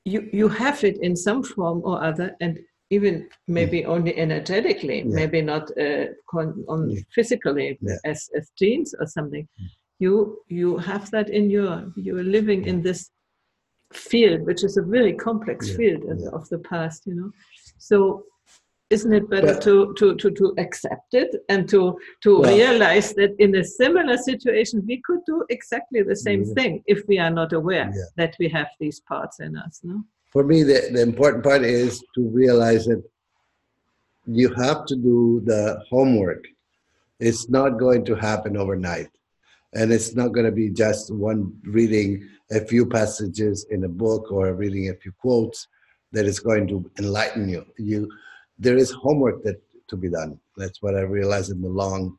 you 0.05 0.29
you 0.31 0.47
have 0.47 0.83
it 0.83 0.97
in 1.01 1.15
some 1.15 1.43
form 1.43 1.81
or 1.83 2.03
other, 2.03 2.35
and 2.39 2.59
even 2.91 3.29
maybe 3.47 3.85
only 3.85 4.15
energetically, 4.17 5.03
maybe 5.03 5.41
not 5.41 5.63
uh, 5.77 6.07
con- 6.29 6.63
on 6.67 6.95
physically 7.15 7.79
as 8.05 8.29
as 8.37 8.51
genes 8.59 8.93
or 8.99 9.07
something. 9.07 9.47
Mm. 9.59 9.67
You 9.99 10.37
you 10.47 10.77
have 10.77 11.09
that 11.11 11.29
in 11.29 11.49
your 11.49 11.91
you're 11.95 12.23
living 12.23 12.65
in 12.65 12.81
this 12.81 13.09
field, 13.93 14.41
which 14.41 14.63
is 14.63 14.77
a 14.77 14.83
very 14.83 15.13
complex 15.13 15.75
field 15.75 16.03
of, 16.03 16.19
of 16.33 16.49
the 16.49 16.59
past. 16.59 17.07
You 17.07 17.15
know, 17.15 17.31
so 17.77 18.25
isn't 18.91 19.13
it 19.13 19.29
better 19.29 19.53
but, 19.53 19.61
to, 19.61 19.95
to, 19.97 20.15
to, 20.15 20.31
to 20.31 20.53
accept 20.57 21.13
it 21.13 21.33
and 21.47 21.67
to, 21.69 21.97
to 22.21 22.39
well, 22.39 22.53
realize 22.53 23.13
that 23.13 23.33
in 23.39 23.55
a 23.55 23.63
similar 23.63 24.17
situation 24.17 24.83
we 24.85 25.01
could 25.05 25.21
do 25.25 25.45
exactly 25.49 26.03
the 26.03 26.15
same 26.15 26.43
yeah. 26.43 26.53
thing 26.53 26.83
if 26.87 27.01
we 27.07 27.17
are 27.17 27.31
not 27.31 27.53
aware 27.53 27.89
yeah. 27.95 28.03
that 28.17 28.35
we 28.37 28.49
have 28.49 28.67
these 28.81 28.99
parts 28.99 29.39
in 29.39 29.55
us 29.55 29.79
no 29.83 30.03
for 30.31 30.43
me 30.43 30.63
the, 30.63 30.89
the 30.91 31.01
important 31.01 31.43
part 31.43 31.63
is 31.63 32.03
to 32.15 32.27
realize 32.29 32.85
that 32.85 33.03
you 34.25 34.53
have 34.55 34.85
to 34.85 34.95
do 34.95 35.41
the 35.45 35.83
homework. 35.89 36.45
It's 37.19 37.49
not 37.49 37.77
going 37.77 38.05
to 38.05 38.15
happen 38.15 38.57
overnight. 38.57 39.09
And 39.73 39.91
it's 39.91 40.15
not 40.15 40.29
going 40.29 40.45
to 40.45 40.51
be 40.51 40.69
just 40.69 41.13
one 41.13 41.53
reading 41.63 42.27
a 42.51 42.59
few 42.59 42.85
passages 42.85 43.65
in 43.69 43.83
a 43.83 43.89
book 43.89 44.31
or 44.31 44.53
reading 44.53 44.89
a 44.89 44.95
few 44.95 45.11
quotes 45.13 45.67
that 46.11 46.25
is 46.25 46.39
going 46.39 46.67
to 46.67 46.89
enlighten 46.99 47.47
you. 47.47 47.65
You 47.77 48.09
there 48.59 48.77
is 48.77 48.91
homework 48.91 49.43
that 49.43 49.61
to 49.87 49.95
be 49.95 50.09
done. 50.09 50.39
That's 50.57 50.81
what 50.81 50.95
I 50.95 51.01
realized 51.01 51.51
in 51.51 51.61
the 51.61 51.69
long 51.69 52.17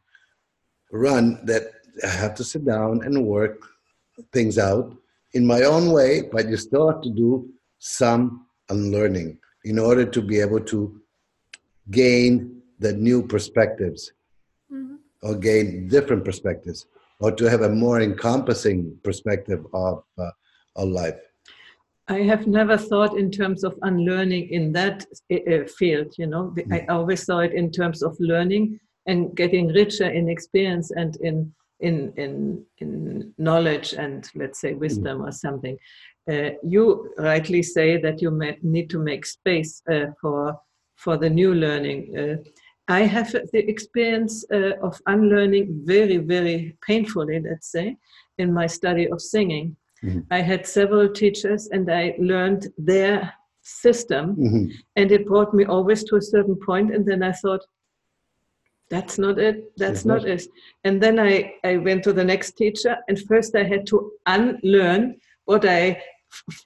run 0.90 1.40
that 1.44 1.64
I 2.02 2.08
have 2.08 2.34
to 2.36 2.44
sit 2.44 2.64
down 2.64 3.02
and 3.04 3.26
work 3.26 3.62
things 4.32 4.58
out 4.58 4.96
in 5.34 5.46
my 5.46 5.62
own 5.62 5.92
way, 5.92 6.22
but 6.22 6.48
you 6.48 6.56
still 6.56 6.90
have 6.90 7.02
to 7.02 7.10
do 7.10 7.48
some 7.84 8.46
unlearning 8.68 9.36
in 9.64 9.76
order 9.76 10.04
to 10.04 10.22
be 10.22 10.38
able 10.38 10.60
to 10.60 11.00
gain 11.90 12.62
the 12.78 12.92
new 12.92 13.26
perspectives 13.26 14.12
mm-hmm. 14.72 14.94
or 15.22 15.34
gain 15.34 15.88
different 15.88 16.24
perspectives 16.24 16.86
or 17.18 17.32
to 17.32 17.50
have 17.50 17.62
a 17.62 17.68
more 17.68 18.00
encompassing 18.00 18.96
perspective 19.02 19.66
of, 19.74 20.04
uh, 20.16 20.30
of 20.76 20.88
life. 20.90 21.18
I 22.06 22.20
have 22.20 22.46
never 22.46 22.76
thought 22.76 23.18
in 23.18 23.32
terms 23.32 23.64
of 23.64 23.76
unlearning 23.82 24.50
in 24.50 24.72
that 24.72 25.04
uh, 25.32 25.66
field, 25.76 26.14
you 26.18 26.28
know. 26.28 26.54
Mm. 26.56 26.72
I 26.72 26.86
always 26.86 27.24
saw 27.24 27.40
it 27.40 27.52
in 27.52 27.72
terms 27.72 28.02
of 28.02 28.16
learning 28.20 28.78
and 29.06 29.34
getting 29.34 29.68
richer 29.68 30.08
in 30.08 30.28
experience 30.28 30.92
and 30.92 31.16
in 31.16 31.52
in 31.80 32.12
in 32.16 32.64
in 32.78 33.34
knowledge 33.38 33.92
and 33.92 34.28
let's 34.34 34.60
say 34.60 34.72
wisdom 34.74 35.18
mm. 35.18 35.28
or 35.28 35.32
something. 35.32 35.76
Uh, 36.30 36.50
you 36.62 37.12
rightly 37.18 37.62
say 37.62 38.00
that 38.00 38.22
you 38.22 38.30
need 38.62 38.88
to 38.90 38.98
make 38.98 39.26
space 39.26 39.82
uh, 39.90 40.06
for 40.20 40.56
for 40.94 41.16
the 41.16 41.28
new 41.28 41.52
learning. 41.54 42.16
Uh, 42.16 42.36
I 42.88 43.00
have 43.00 43.32
the 43.32 43.68
experience 43.68 44.44
uh, 44.52 44.76
of 44.82 45.00
unlearning 45.06 45.82
very, 45.84 46.18
very 46.18 46.76
painfully, 46.86 47.40
let's 47.40 47.72
say, 47.72 47.96
in 48.38 48.52
my 48.52 48.66
study 48.66 49.08
of 49.10 49.20
singing. 49.20 49.76
Mm-hmm. 50.04 50.20
I 50.30 50.40
had 50.40 50.66
several 50.66 51.08
teachers 51.08 51.68
and 51.68 51.90
I 51.90 52.14
learned 52.18 52.68
their 52.76 53.32
system, 53.62 54.36
mm-hmm. 54.36 54.66
and 54.96 55.12
it 55.12 55.26
brought 55.26 55.54
me 55.54 55.64
always 55.64 56.04
to 56.04 56.16
a 56.16 56.22
certain 56.22 56.56
point, 56.56 56.94
and 56.94 57.06
then 57.06 57.22
I 57.22 57.32
thought, 57.32 57.64
that's 58.90 59.16
not 59.18 59.38
it, 59.38 59.72
that's 59.76 60.04
not, 60.04 60.22
not 60.22 60.28
it. 60.28 60.46
And 60.84 61.00
then 61.00 61.18
I, 61.18 61.54
I 61.64 61.76
went 61.78 62.02
to 62.04 62.12
the 62.12 62.24
next 62.24 62.52
teacher, 62.52 62.96
and 63.08 63.18
first 63.20 63.54
I 63.54 63.64
had 63.64 63.86
to 63.86 64.12
unlearn 64.26 65.16
what 65.44 65.64
I 65.64 66.02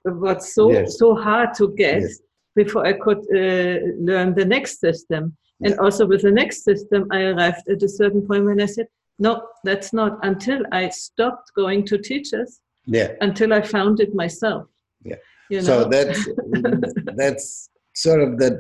what's 0.03 0.55
so 0.55 0.73
yes. 0.73 0.99
so 0.99 1.15
hard 1.15 1.55
to 1.55 1.75
get 1.75 2.03
yes. 2.03 2.21
before 2.55 2.87
I 2.87 2.93
could 2.95 3.19
uh, 3.35 3.81
learn 3.99 4.35
the 4.35 4.45
next 4.45 4.81
system. 4.81 5.37
And 5.65 5.79
also 5.79 6.07
with 6.07 6.21
the 6.21 6.31
next 6.31 6.65
system, 6.65 7.07
I 7.11 7.23
arrived 7.23 7.67
at 7.71 7.83
a 7.83 7.89
certain 7.89 8.27
point 8.27 8.45
when 8.45 8.61
I 8.61 8.67
said, 8.67 8.89
no, 9.19 9.49
that's 9.65 9.95
not 9.95 10.19
until 10.23 10.63
I 10.71 10.91
stopped 10.91 11.55
going 11.55 11.87
to 11.87 11.97
teachers. 11.97 12.61
Yeah. 12.85 13.13
Until 13.23 13.55
I 13.55 13.63
found 13.63 14.01
it 14.01 14.15
myself. 14.15 14.69
Yeah. 15.03 15.17
You 15.49 15.63
know? 15.63 15.65
So 15.65 15.85
that's 15.85 16.29
that's 17.17 17.71
sort 17.95 18.21
of 18.21 18.39
that 18.39 18.55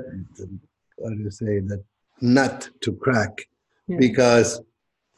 what 0.97 1.11
do 1.11 1.19
you 1.23 1.31
say 1.31 1.61
that 1.61 1.85
nut 2.23 2.71
to 2.81 2.93
crack 2.93 3.47
yeah. 3.87 3.99
because 3.99 4.61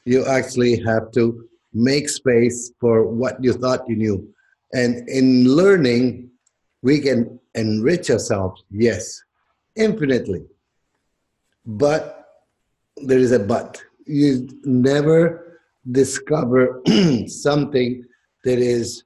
you 0.05 0.26
actually 0.26 0.82
have 0.84 1.12
to 1.12 1.49
make 1.72 2.09
space 2.09 2.72
for 2.80 3.07
what 3.07 3.42
you 3.42 3.53
thought 3.53 3.88
you 3.88 3.96
knew. 3.96 4.34
And 4.73 5.09
in 5.09 5.45
learning, 5.49 6.31
we 6.83 7.01
can 7.01 7.41
enrich 7.55 8.11
ourselves, 8.11 8.62
yes, 8.71 9.23
infinitely. 9.77 10.45
But 11.64 12.27
there 12.97 13.19
is 13.19 13.33
a 13.33 13.39
but. 13.39 13.83
You 14.07 14.49
never 14.64 15.61
discover 15.91 16.83
something 17.27 18.05
that 18.45 18.59
is 18.59 19.05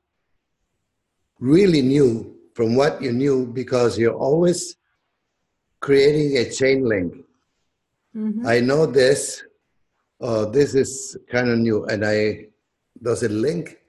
really 1.39 1.83
new 1.83 2.37
from 2.55 2.77
what 2.77 3.03
you 3.03 3.13
knew 3.13 3.47
because 3.47 3.99
you're 3.99 4.15
always 4.15 4.77
creating 5.81 6.37
a 6.37 6.51
chain 6.51 6.85
link. 6.85 7.15
Mm-hmm. 8.17 8.47
I 8.47 8.61
know 8.61 8.87
this. 8.87 9.43
Oh, 10.21 10.45
this 10.45 10.75
is 10.75 11.17
kind 11.29 11.49
of 11.49 11.59
new, 11.59 11.85
and 11.87 12.05
I 12.05 12.47
does 13.03 13.25
it 13.25 13.33
link? 13.33 13.82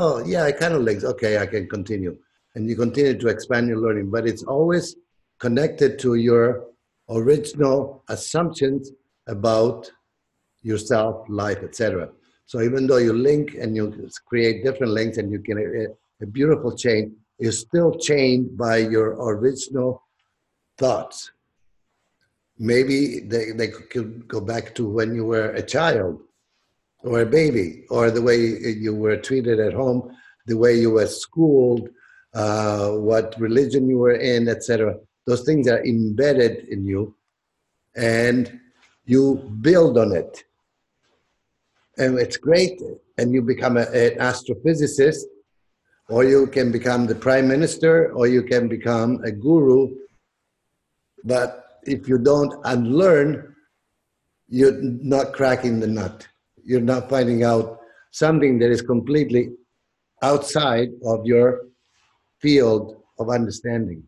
Oh, 0.00 0.24
yeah, 0.24 0.44
I 0.44 0.52
kind 0.52 0.74
of 0.74 0.82
links. 0.82 1.02
Okay, 1.02 1.38
I 1.38 1.46
can 1.46 1.68
continue, 1.68 2.16
and 2.54 2.68
you 2.68 2.76
continue 2.76 3.18
to 3.18 3.26
expand 3.26 3.66
your 3.66 3.78
learning, 3.78 4.10
but 4.10 4.28
it's 4.28 4.44
always 4.44 4.94
connected 5.40 5.98
to 5.98 6.14
your 6.14 6.66
original 7.10 8.04
assumptions 8.08 8.92
about 9.26 9.90
yourself, 10.62 11.26
life, 11.28 11.64
etc. 11.64 12.10
So 12.46 12.60
even 12.60 12.86
though 12.86 12.98
you 12.98 13.12
link 13.12 13.54
and 13.54 13.74
you 13.74 14.08
create 14.24 14.62
different 14.62 14.92
links 14.92 15.18
and 15.18 15.32
you 15.32 15.38
get 15.38 15.56
eh, 15.58 15.86
a, 16.20 16.24
a 16.24 16.26
beautiful 16.26 16.76
chain, 16.76 17.16
you're 17.40 17.50
still 17.50 17.92
chained 17.98 18.56
by 18.56 18.76
your 18.76 19.16
original 19.34 20.04
thoughts. 20.78 21.32
Maybe 22.56 23.18
they, 23.18 23.50
they 23.50 23.66
could 23.66 24.28
go 24.28 24.40
back 24.40 24.76
to 24.76 24.88
when 24.88 25.12
you 25.16 25.24
were 25.24 25.50
a 25.50 25.62
child 25.62 26.20
or 27.02 27.20
a 27.20 27.26
baby, 27.26 27.84
or 27.90 28.10
the 28.10 28.22
way 28.22 28.36
you 28.36 28.94
were 28.94 29.16
treated 29.16 29.60
at 29.60 29.72
home, 29.72 30.16
the 30.46 30.56
way 30.56 30.74
you 30.74 30.90
were 30.90 31.06
schooled, 31.06 31.88
uh, 32.34 32.90
what 32.90 33.34
religion 33.38 33.88
you 33.88 33.98
were 33.98 34.14
in, 34.16 34.48
etc 34.48 34.94
those 35.28 35.42
things 35.42 35.68
are 35.68 35.84
embedded 35.84 36.66
in 36.70 36.86
you 36.86 37.14
and 37.94 38.58
you 39.04 39.34
build 39.60 39.98
on 39.98 40.12
it. 40.12 40.42
And 41.98 42.18
it's 42.18 42.38
great 42.38 42.80
and 43.18 43.34
you 43.34 43.42
become 43.42 43.76
a, 43.76 43.82
an 43.82 44.18
astrophysicist 44.18 45.24
or 46.08 46.24
you 46.24 46.46
can 46.46 46.72
become 46.72 47.06
the 47.06 47.14
prime 47.14 47.46
minister 47.46 48.10
or 48.12 48.26
you 48.26 48.42
can 48.42 48.68
become 48.68 49.22
a 49.22 49.30
guru. 49.30 49.94
But 51.24 51.80
if 51.82 52.08
you 52.08 52.18
don't 52.18 52.54
unlearn 52.64 53.54
you're 54.48 54.80
not 54.80 55.34
cracking 55.34 55.78
the 55.78 55.86
nut 55.86 56.26
you're 56.68 56.88
not 56.92 57.08
finding 57.08 57.42
out 57.42 57.78
something 58.12 58.58
that 58.60 58.70
is 58.70 58.82
completely 58.82 59.44
outside 60.22 60.90
of 61.04 61.24
your 61.24 61.46
field 62.40 62.96
of 63.18 63.30
understanding 63.30 64.02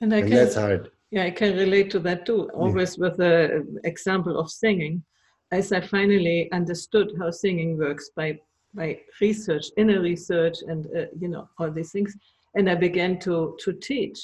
and, 0.00 0.14
I 0.14 0.18
and 0.18 0.28
can, 0.28 0.36
that's 0.36 0.54
hard. 0.54 0.90
Yeah, 1.10 1.24
I 1.24 1.30
can 1.30 1.56
relate 1.56 1.90
to 1.90 1.98
that 2.00 2.26
too. 2.26 2.48
Always 2.54 2.96
yeah. 2.96 3.02
with 3.04 3.16
the 3.18 3.80
example 3.84 4.38
of 4.38 4.50
singing, 4.50 5.02
as 5.50 5.72
I 5.72 5.80
finally 5.80 6.50
understood 6.52 7.12
how 7.18 7.30
singing 7.30 7.78
works 7.78 8.10
by 8.16 8.38
by 8.72 9.00
research, 9.20 9.66
inner 9.76 10.00
research, 10.00 10.58
and 10.66 10.86
uh, 10.96 11.06
you 11.18 11.28
know 11.28 11.48
all 11.58 11.70
these 11.70 11.92
things, 11.92 12.16
and 12.54 12.70
I 12.70 12.74
began 12.74 13.18
to 13.20 13.56
to 13.64 13.72
teach. 13.72 14.18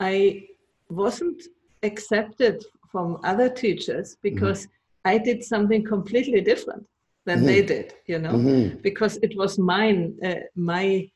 I 0.00 0.44
wasn't 0.88 1.42
accepted 1.82 2.64
from 2.90 3.18
other 3.24 3.48
teachers 3.48 4.16
because 4.22 4.66
mm-hmm. 4.66 5.16
I 5.16 5.18
did 5.18 5.42
something 5.42 5.84
completely 5.84 6.40
different 6.40 6.86
than 7.26 7.38
mm-hmm. 7.38 7.46
they 7.46 7.62
did. 7.62 7.94
You 8.06 8.18
know, 8.18 8.32
mm-hmm. 8.32 8.78
because 8.82 9.18
it 9.22 9.36
was 9.36 9.58
mine, 9.58 10.16
uh, 10.24 10.34
my 10.56 11.08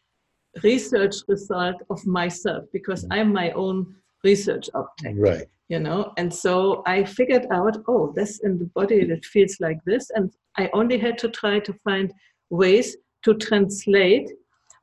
research 0.63 1.17
result 1.29 1.77
of 1.91 2.05
myself 2.07 2.65
because. 2.73 3.07
I'm 3.11 3.33
my 3.33 3.51
own 3.53 3.95
research 4.25 4.69
object. 4.75 5.19
Right. 5.19 5.47
You 5.69 5.81
know, 5.81 6.13
and 6.17 6.33
so 6.33 6.83
I 6.87 7.05
figured 7.05 7.47
out, 7.51 7.77
oh, 7.89 8.13
this 8.15 8.41
in 8.45 8.59
the 8.59 8.67
body 8.67 9.05
that 9.07 9.25
feels 9.25 9.57
like 9.59 9.81
this. 9.85 10.11
And 10.15 10.33
I 10.57 10.71
only 10.73 10.99
had 10.99 11.19
to 11.19 11.29
try 11.29 11.59
to 11.59 11.73
find 11.85 12.13
ways 12.51 12.97
to 13.25 13.35
translate 13.35 14.31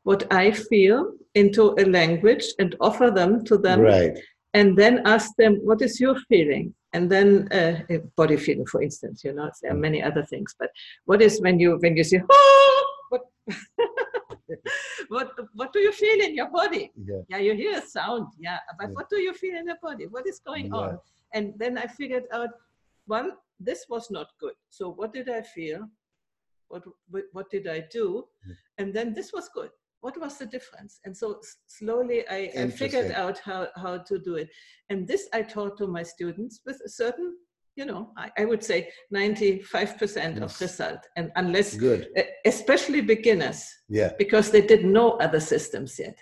what 0.03 0.21
I 0.34 0.51
feel 0.51 1.13
into 1.36 1.74
a 1.80 1.86
language 1.86 2.45
and 2.59 2.76
offer 2.82 3.09
them 3.09 3.45
to 3.45 3.57
them. 3.57 3.80
Right. 3.80 4.17
And 4.53 4.78
then 4.78 5.01
ask 5.05 5.32
them, 5.38 5.53
what 5.63 5.82
is 5.82 6.01
your 6.01 6.17
feeling? 6.30 6.74
And 6.93 7.11
then 7.11 7.51
uh, 7.51 7.81
body 8.15 8.37
feeling, 8.37 8.65
for 8.67 8.81
instance, 8.81 9.23
you 9.23 9.33
know, 9.33 9.49
there 9.61 9.71
are 9.71 9.77
many 9.77 10.01
other 10.01 10.23
things. 10.23 10.55
But 10.57 10.69
what 11.05 11.21
is 11.21 11.41
when 11.41 11.59
you 11.59 11.77
when 11.81 11.97
you 11.97 12.03
say, 12.03 12.21
oh, 12.29 12.85
what 13.09 13.21
what 15.07 15.31
what 15.53 15.73
do 15.73 15.79
you 15.79 15.91
feel 15.91 16.21
in 16.21 16.35
your 16.35 16.51
body? 16.51 16.91
Yeah. 16.95 17.21
yeah, 17.29 17.37
you 17.37 17.55
hear 17.55 17.79
a 17.79 17.81
sound, 17.81 18.27
yeah, 18.39 18.59
but 18.79 18.89
yeah. 18.89 18.93
what 18.93 19.09
do 19.09 19.19
you 19.19 19.33
feel 19.33 19.55
in 19.55 19.67
your 19.67 19.77
body? 19.81 20.05
What 20.07 20.27
is 20.27 20.39
going 20.39 20.67
yeah. 20.67 20.79
on? 20.81 20.99
And 21.33 21.53
then 21.57 21.77
I 21.77 21.87
figured 21.87 22.25
out 22.31 22.49
one, 23.07 23.31
this 23.59 23.85
was 23.89 24.11
not 24.11 24.27
good. 24.39 24.53
So 24.69 24.89
what 24.89 25.13
did 25.13 25.29
I 25.29 25.41
feel? 25.41 25.87
What 26.67 26.83
what 27.31 27.49
did 27.49 27.67
I 27.67 27.85
do? 27.91 28.25
And 28.77 28.93
then 28.93 29.13
this 29.13 29.33
was 29.33 29.49
good. 29.49 29.69
What 30.03 30.19
was 30.19 30.37
the 30.37 30.45
difference? 30.45 30.99
And 31.05 31.15
so 31.15 31.39
slowly 31.67 32.27
I, 32.29 32.51
I 32.57 32.67
figured 32.67 33.11
out 33.13 33.39
how, 33.39 33.69
how 33.77 33.99
to 33.99 34.19
do 34.19 34.35
it. 34.35 34.49
And 34.89 35.07
this 35.07 35.29
I 35.33 35.43
taught 35.43 35.77
to 35.77 35.87
my 35.87 36.03
students 36.03 36.59
with 36.65 36.77
a 36.85 36.89
certain 36.89 37.37
you 37.75 37.85
know, 37.85 38.11
I, 38.15 38.29
I 38.37 38.45
would 38.45 38.63
say 38.63 38.89
95% 39.11 39.65
yes. 39.65 40.37
of 40.37 40.61
result. 40.61 40.99
And 41.15 41.31
unless, 41.37 41.75
Good. 41.75 42.09
especially 42.45 43.01
beginners, 43.01 43.67
yeah, 43.89 44.11
because 44.19 44.51
they 44.51 44.61
didn't 44.61 44.93
know 44.93 45.13
other 45.13 45.39
systems 45.39 45.97
yet. 45.97 46.15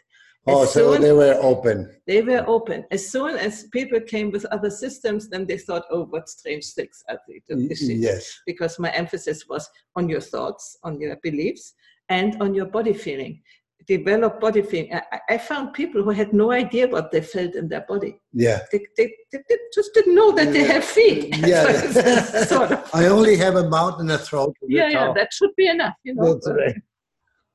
Oh, 0.48 0.64
as 0.64 0.72
so 0.72 0.98
they 0.98 1.12
were 1.12 1.38
open. 1.42 1.94
They 2.08 2.22
were 2.22 2.46
open. 2.48 2.86
As 2.90 3.12
soon 3.12 3.36
as 3.36 3.66
people 3.74 4.00
came 4.00 4.32
with 4.32 4.46
other 4.46 4.70
systems, 4.70 5.30
then 5.30 5.46
they 5.46 5.58
thought, 5.58 5.84
oh, 5.92 6.06
what 6.06 6.30
strange 6.30 6.68
things 6.72 7.04
are 7.10 7.20
they 7.28 7.42
doing? 7.50 7.70
Yes. 7.70 8.40
Because 8.46 8.80
my 8.80 8.92
emphasis 8.92 9.46
was 9.50 9.70
on 9.98 10.08
your 10.08 10.22
thoughts, 10.22 10.78
on 10.84 11.02
your 11.02 11.18
beliefs, 11.22 11.74
and 12.12 12.42
on 12.42 12.54
your 12.54 12.66
body 12.66 12.94
feeling. 12.94 13.42
Develop 13.88 14.40
body 14.40 14.62
thing. 14.62 14.94
I, 14.94 15.20
I, 15.30 15.38
found 15.38 15.74
people 15.74 16.04
who 16.04 16.12
had 16.12 16.34
no 16.34 16.52
idea 16.52 16.88
what 16.88 17.12
they 17.12 17.22
felt 17.22 17.56
in 17.56 17.68
their 17.68 17.82
body. 17.82 18.20
Yeah. 18.34 18.60
They, 18.72 18.86
they, 18.98 19.14
they, 19.32 19.40
they 19.50 19.56
just 19.74 19.94
didn't 19.94 20.16
know 20.16 20.32
that 20.34 20.52
they 20.54 20.64
have 20.64 20.84
feet. 20.84 21.36
Yeah. 21.38 21.66
sort 22.46 22.72
of. 22.72 22.90
I 22.94 23.06
only 23.08 23.38
have 23.38 23.56
a 23.56 23.70
mouth 23.70 24.00
and 24.00 24.12
a 24.12 24.18
throat. 24.18 24.56
Yeah, 24.68 24.90
yeah, 24.90 25.14
that 25.16 25.34
should 25.34 25.56
be 25.56 25.68
enough, 25.68 25.96
you 26.04 26.16
know. 26.16 26.34
That's 26.34 26.50
right. 26.50 26.76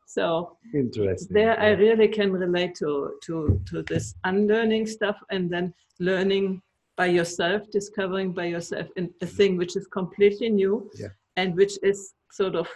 So 0.06 0.56
interesting. 0.74 1.28
There, 1.34 1.58
I 1.60 1.70
really 1.70 2.08
can 2.08 2.32
relate 2.32 2.74
to 2.76 3.18
to 3.24 3.60
to 3.66 3.82
this 3.82 4.14
unlearning 4.24 4.86
stuff 4.86 5.16
and 5.30 5.50
then 5.50 5.74
learning 6.00 6.62
by 6.96 7.06
yourself, 7.06 7.62
discovering 7.70 8.32
by 8.32 8.46
yourself 8.46 8.86
in 8.96 9.12
a 9.20 9.26
thing 9.26 9.58
which 9.58 9.76
is 9.76 9.86
completely 9.88 10.48
new 10.48 10.90
yeah. 10.94 11.08
and 11.36 11.54
which 11.54 11.74
is 11.82 12.14
sort 12.30 12.54
of 12.56 12.66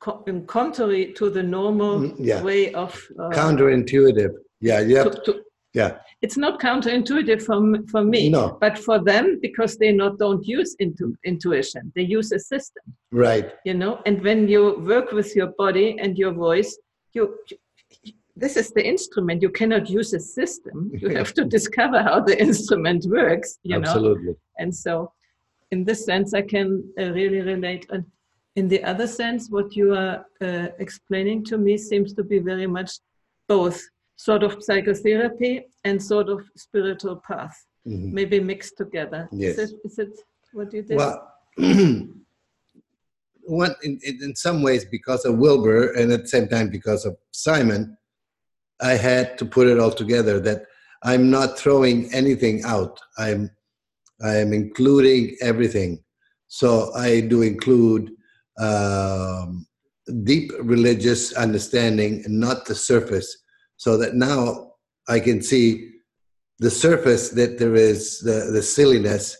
co- 0.00 0.24
contrary 0.46 1.12
to 1.12 1.30
the 1.30 1.42
normal 1.42 2.00
mm, 2.00 2.14
yeah. 2.18 2.42
way 2.42 2.72
of 2.74 2.92
uh, 3.18 3.30
counterintuitive. 3.30 4.32
Yeah, 4.60 4.80
yeah. 4.80 5.04
yeah. 5.72 5.98
It's 6.22 6.36
not 6.36 6.60
counterintuitive 6.60 7.42
for, 7.42 7.60
for 7.90 8.04
me, 8.04 8.28
no. 8.28 8.58
but 8.60 8.78
for 8.78 9.02
them 9.02 9.38
because 9.40 9.78
they 9.78 9.92
not 9.92 10.18
don't 10.18 10.46
use 10.46 10.74
intu- 10.78 11.16
intuition. 11.24 11.92
They 11.94 12.02
use 12.02 12.32
a 12.32 12.38
system. 12.38 12.82
Right. 13.12 13.52
You 13.64 13.74
know, 13.74 14.00
and 14.04 14.22
when 14.22 14.48
you 14.48 14.80
work 14.80 15.12
with 15.12 15.34
your 15.34 15.48
body 15.58 15.96
and 15.98 16.18
your 16.18 16.32
voice, 16.32 16.76
you 17.12 17.38
this 18.36 18.56
is 18.56 18.70
the 18.70 18.86
instrument. 18.86 19.42
You 19.42 19.50
cannot 19.50 19.90
use 19.90 20.14
a 20.14 20.20
system. 20.20 20.90
You 20.94 21.08
have 21.16 21.34
to 21.34 21.44
discover 21.44 22.02
how 22.02 22.20
the 22.20 22.40
instrument 22.40 23.04
works. 23.06 23.58
You 23.62 23.78
know. 23.78 23.88
Absolutely. 23.88 24.24
know, 24.24 24.36
and 24.58 24.74
so 24.74 25.12
in 25.70 25.84
this 25.84 26.04
sense, 26.04 26.34
I 26.34 26.42
can 26.42 26.82
uh, 26.98 27.10
really 27.12 27.40
relate. 27.40 27.86
And 27.90 28.04
in 28.56 28.68
the 28.68 28.82
other 28.84 29.06
sense, 29.06 29.48
what 29.50 29.76
you 29.76 29.94
are 29.94 30.26
uh, 30.40 30.68
explaining 30.78 31.44
to 31.44 31.58
me 31.58 31.78
seems 31.78 32.12
to 32.14 32.24
be 32.24 32.38
very 32.38 32.66
much 32.66 32.92
both 33.48 33.80
sort 34.16 34.42
of 34.42 34.62
psychotherapy 34.62 35.66
and 35.84 36.02
sort 36.02 36.28
of 36.28 36.44
spiritual 36.56 37.16
path, 37.16 37.56
mm-hmm. 37.86 38.12
maybe 38.12 38.40
mixed 38.40 38.76
together. 38.76 39.28
Yes. 39.32 39.58
Is 39.58 39.72
it, 39.72 39.78
is 39.84 39.98
it 39.98 40.18
what 40.52 40.72
you 40.72 40.82
did? 40.82 40.96
Well, 40.96 41.32
one 43.42 43.74
in, 43.82 43.98
in 44.04 44.34
some 44.36 44.62
ways 44.62 44.84
because 44.84 45.24
of 45.24 45.38
Wilber, 45.38 45.92
and 45.92 46.12
at 46.12 46.22
the 46.22 46.28
same 46.28 46.48
time 46.48 46.68
because 46.70 47.04
of 47.04 47.16
Simon, 47.30 47.96
I 48.80 48.92
had 48.92 49.38
to 49.38 49.44
put 49.44 49.68
it 49.68 49.78
all 49.78 49.92
together 49.92 50.40
that 50.40 50.66
I'm 51.02 51.30
not 51.30 51.58
throwing 51.58 52.12
anything 52.12 52.62
out. 52.64 53.00
I'm 53.16 53.50
I 54.22 54.36
am 54.36 54.52
including 54.52 55.36
everything. 55.40 56.02
So 56.48 56.92
I 56.94 57.20
do 57.20 57.42
include 57.42 58.12
um, 58.60 59.66
deep 60.24 60.52
religious 60.60 61.32
understanding 61.32 62.22
and 62.24 62.38
not 62.38 62.66
the 62.66 62.74
surface. 62.74 63.36
So 63.76 63.96
that 63.96 64.14
now 64.14 64.72
I 65.08 65.18
can 65.20 65.42
see 65.42 65.90
the 66.58 66.70
surface 66.70 67.30
that 67.30 67.58
there 67.58 67.74
is 67.74 68.20
the, 68.20 68.50
the 68.52 68.62
silliness, 68.62 69.36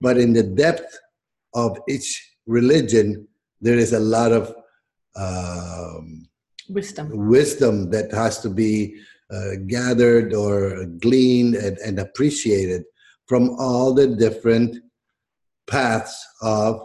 but 0.00 0.18
in 0.18 0.32
the 0.32 0.42
depth 0.42 0.98
of 1.54 1.78
each 1.88 2.34
religion, 2.46 3.28
there 3.60 3.78
is 3.78 3.92
a 3.92 4.00
lot 4.00 4.32
of 4.32 4.54
um, 5.16 6.28
wisdom 6.68 7.28
wisdom 7.28 7.90
that 7.90 8.10
has 8.12 8.40
to 8.40 8.50
be 8.50 8.96
uh, 9.30 9.52
gathered 9.68 10.34
or 10.34 10.84
gleaned 11.00 11.54
and, 11.54 11.78
and, 11.78 11.98
appreciated 11.98 12.82
from 13.26 13.50
all 13.58 13.94
the 13.94 14.08
different 14.08 14.76
paths 15.66 16.26
of 16.42 16.84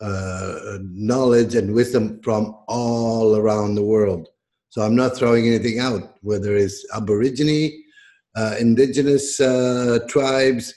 uh, 0.00 0.78
knowledge 0.82 1.54
and 1.54 1.74
wisdom 1.74 2.20
from 2.22 2.54
all 2.68 3.36
around 3.36 3.74
the 3.74 3.82
world. 3.84 4.28
So 4.68 4.82
I'm 4.82 4.94
not 4.94 5.16
throwing 5.16 5.46
anything 5.46 5.78
out, 5.78 6.16
whether 6.20 6.56
it's 6.56 6.84
Aborigine, 6.94 7.82
uh, 8.36 8.56
indigenous 8.60 9.40
uh, 9.40 10.00
tribes, 10.08 10.74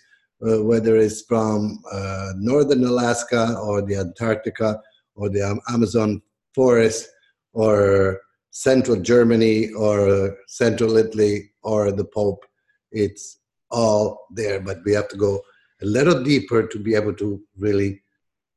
uh, 0.47 0.63
whether 0.63 0.95
it's 0.95 1.23
from 1.23 1.79
uh, 1.91 2.29
northern 2.37 2.85
Alaska 2.85 3.57
or 3.59 3.81
the 3.81 3.97
Antarctica 3.97 4.79
or 5.15 5.29
the 5.29 5.59
Amazon 5.67 6.21
forest 6.55 7.09
or 7.51 8.21
central 8.51 9.01
Germany 9.01 9.71
or 9.73 10.37
central 10.47 10.95
Italy 10.95 11.51
or 11.61 11.91
the 11.91 12.05
Pope. 12.05 12.45
It's 12.91 13.39
all 13.69 14.27
there, 14.31 14.61
but 14.61 14.77
we 14.85 14.93
have 14.93 15.09
to 15.09 15.17
go 15.17 15.41
a 15.81 15.85
little 15.85 16.23
deeper 16.23 16.67
to 16.67 16.79
be 16.79 16.95
able 16.95 17.13
to 17.15 17.41
really 17.57 18.01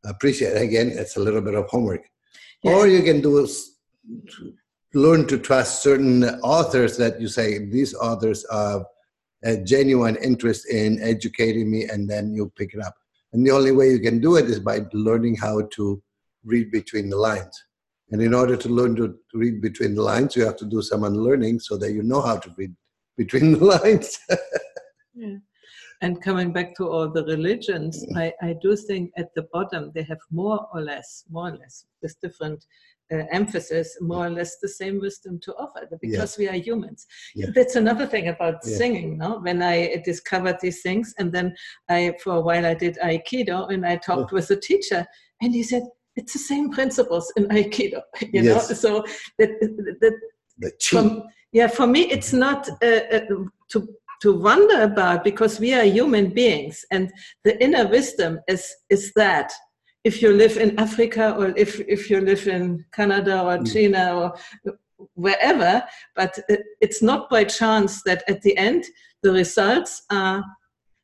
appreciate. 0.05 0.57
it. 0.57 0.62
Again, 0.62 0.90
it's 0.90 1.16
a 1.16 1.20
little 1.20 1.40
bit 1.40 1.55
of 1.55 1.66
homework. 1.68 2.03
Yeah. 2.62 2.72
Or 2.72 2.86
you 2.86 3.03
can 3.03 3.20
do 3.20 3.46
learn 4.94 5.26
to 5.26 5.38
trust 5.38 5.82
certain 5.82 6.24
authors 6.40 6.96
that 6.98 7.20
you 7.20 7.28
say 7.28 7.59
these 7.59 7.94
authors 7.94 8.44
have 8.50 8.84
a 9.44 9.57
genuine 9.57 10.16
interest 10.16 10.68
in 10.68 11.03
educating 11.03 11.70
me, 11.70 11.84
and 11.88 12.09
then 12.09 12.34
you 12.34 12.53
pick 12.57 12.74
it 12.74 12.84
up. 12.84 12.94
And 13.32 13.44
the 13.46 13.50
only 13.50 13.72
way 13.72 13.90
you 13.90 13.98
can 13.98 14.20
do 14.20 14.36
it 14.36 14.44
is 14.46 14.61
by 14.61 14.80
learning 14.92 15.36
how 15.36 15.62
to 15.72 16.03
read 16.44 16.70
between 16.70 17.09
the 17.11 17.16
lines. 17.16 17.64
And 18.11 18.20
in 18.20 18.34
order 18.34 18.57
to 18.57 18.68
learn 18.68 18.94
to 18.96 19.16
read 19.32 19.62
between 19.62 19.94
the 19.94 20.03
lines, 20.03 20.36
you 20.36 20.44
have 20.44 20.57
to 20.57 20.66
do 20.66 20.82
some 20.82 21.03
unlearning 21.05 21.61
so 21.61 21.76
that 21.78 21.92
you 21.92 22.03
know 22.03 22.20
how 22.20 22.36
to 22.36 22.50
read 22.59 22.74
between 23.16 23.53
the 23.59 23.64
lines. 23.82 24.18
yeah. 25.14 25.36
And 26.03 26.20
coming 26.20 26.53
back 26.53 26.74
to 26.76 26.88
all 26.88 27.09
the 27.09 27.24
religions, 27.24 28.05
I, 28.16 28.32
I 28.42 28.57
do 28.61 28.76
think 28.76 29.12
at 29.16 29.32
the 29.34 29.46
bottom 29.53 29.92
they 29.94 30.03
have 30.03 30.18
more 30.32 30.66
or 30.74 30.82
less, 30.82 31.24
more 31.30 31.48
or 31.50 31.57
less, 31.57 31.86
with 32.03 32.20
different 32.20 32.64
uh, 33.12 33.22
emphasis, 33.30 33.96
more 34.00 34.26
or 34.26 34.30
less 34.30 34.59
the 34.59 34.68
same 34.68 35.00
wisdom 35.00 35.38
to 35.44 35.55
offer 35.55 35.86
because 36.00 36.38
yeah. 36.38 36.44
we 36.44 36.48
are 36.48 36.61
humans. 36.61 37.07
Yeah. 37.36 37.46
That's 37.55 37.76
another 37.76 38.07
thing 38.07 38.28
about 38.28 38.57
yeah. 38.64 38.76
singing. 38.76 39.18
No, 39.18 39.38
when 39.38 39.62
I 39.62 40.03
discovered 40.05 40.59
these 40.61 40.82
things, 40.82 41.14
and 41.18 41.30
then 41.30 41.55
I, 41.88 42.14
for 42.22 42.34
a 42.34 42.40
while, 42.40 42.66
I 42.66 42.74
did 42.74 42.98
Aikido, 43.03 43.72
and 43.72 43.86
I 43.86 43.96
talked 43.96 44.32
oh. 44.32 44.36
with 44.36 44.50
a 44.50 44.57
teacher, 44.57 45.07
and 45.40 45.55
he 45.55 45.62
said, 45.62 45.84
it's 46.16 46.32
the 46.32 46.38
same 46.38 46.70
principles 46.70 47.32
in 47.36 47.44
Aikido, 47.46 48.03
you 48.20 48.42
yes. 48.42 48.68
know. 48.68 48.74
So 48.74 49.05
that 49.38 49.50
that, 50.00 50.20
the 50.59 50.72
from, 50.82 51.22
yeah, 51.53 51.68
for 51.68 51.86
me, 51.86 52.03
it's 52.11 52.32
not 52.32 52.68
uh, 52.82 53.00
uh, 53.12 53.20
to 53.70 53.88
to 54.22 54.32
wonder 54.32 54.82
about 54.82 55.24
because 55.24 55.58
we 55.58 55.74
are 55.74 55.84
human 55.84 56.30
beings, 56.30 56.84
and 56.92 57.12
the 57.44 57.60
inner 57.62 57.86
wisdom 57.88 58.38
is 58.48 58.64
is 58.88 59.12
that 59.16 59.52
if 60.04 60.22
you 60.22 60.32
live 60.32 60.56
in 60.56 60.78
Africa 60.78 61.34
or 61.36 61.52
if 61.56 61.80
if 61.80 62.08
you 62.08 62.20
live 62.20 62.46
in 62.46 62.84
Canada 62.92 63.42
or 63.42 63.58
mm. 63.58 63.72
China 63.72 64.14
or 64.16 64.66
wherever, 65.14 65.82
but 66.14 66.38
it's 66.80 67.02
not 67.02 67.28
by 67.28 67.42
chance 67.42 68.02
that 68.04 68.22
at 68.28 68.40
the 68.42 68.56
end 68.56 68.84
the 69.22 69.32
results 69.32 70.02
are 70.10 70.44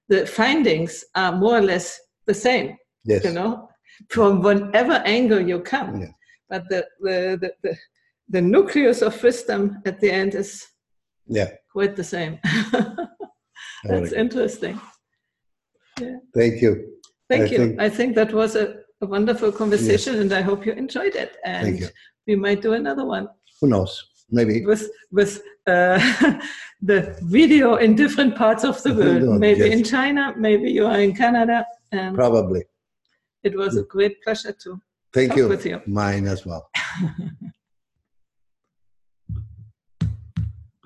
the 0.09 0.25
findings 0.25 1.05
are 1.17 1.33
more 1.33 1.59
or 1.59 1.61
less 1.61 2.01
the 2.27 2.35
same. 2.35 2.77
Yes. 3.05 3.25
You 3.25 3.33
know, 3.33 3.69
from 4.09 4.43
whatever 4.43 5.03
angle 5.05 5.41
you 5.41 5.61
come. 5.61 6.01
Yeah. 6.01 6.13
But 6.49 6.69
the, 6.69 6.87
the, 7.01 7.39
the, 7.41 7.53
the, 7.63 7.77
the 8.29 8.41
nucleus 8.41 9.03
of 9.03 9.23
wisdom 9.23 9.83
at 9.85 10.01
the 10.01 10.11
end 10.11 10.35
is 10.35 10.67
yeah 11.29 11.49
quite 11.79 11.95
the 11.95 12.05
same. 12.05 12.41
That's 13.85 14.13
interesting. 14.13 14.81
Yeah. 16.01 16.17
Thank 16.35 16.61
you. 16.61 16.73
Thank 17.31 17.43
I 17.43 17.47
you. 17.53 17.59
Think, 17.59 17.81
I 17.81 17.89
think 17.89 18.15
that 18.17 18.33
was 18.33 18.57
a, 18.57 18.65
a 19.01 19.07
wonderful 19.07 19.53
conversation, 19.53 20.15
yes. 20.15 20.23
and 20.23 20.33
I 20.33 20.41
hope 20.41 20.67
you 20.67 20.73
enjoyed 20.73 21.15
it. 21.15 21.37
And 21.45 21.91
we 22.27 22.35
might 22.35 22.63
do 22.63 22.73
another 22.73 23.05
one. 23.05 23.29
Who 23.61 23.69
knows? 23.69 23.93
Maybe 24.31 24.67
with 24.67 24.91
with 25.13 25.33
uh, 25.67 25.99
the 26.91 27.17
video 27.23 27.77
in 27.77 27.95
different 27.95 28.37
parts 28.37 28.65
of 28.65 28.83
the 28.83 28.95
world. 29.01 29.41
Maybe 29.41 29.65
yes. 29.69 29.79
in 29.79 29.85
China. 29.85 30.35
Maybe 30.37 30.71
you 30.71 30.85
are 30.87 31.01
in 31.01 31.15
Canada. 31.15 31.65
And 31.93 32.17
Probably. 32.17 32.63
It 33.45 33.57
was 33.57 33.77
a 33.77 33.85
great 33.85 34.17
pleasure 34.25 34.55
to 34.65 34.81
Thank 35.15 35.37
you. 35.37 35.49
with 35.49 35.65
you. 35.65 35.81
Mine 35.87 36.27
as 36.27 36.45
well. 36.45 36.69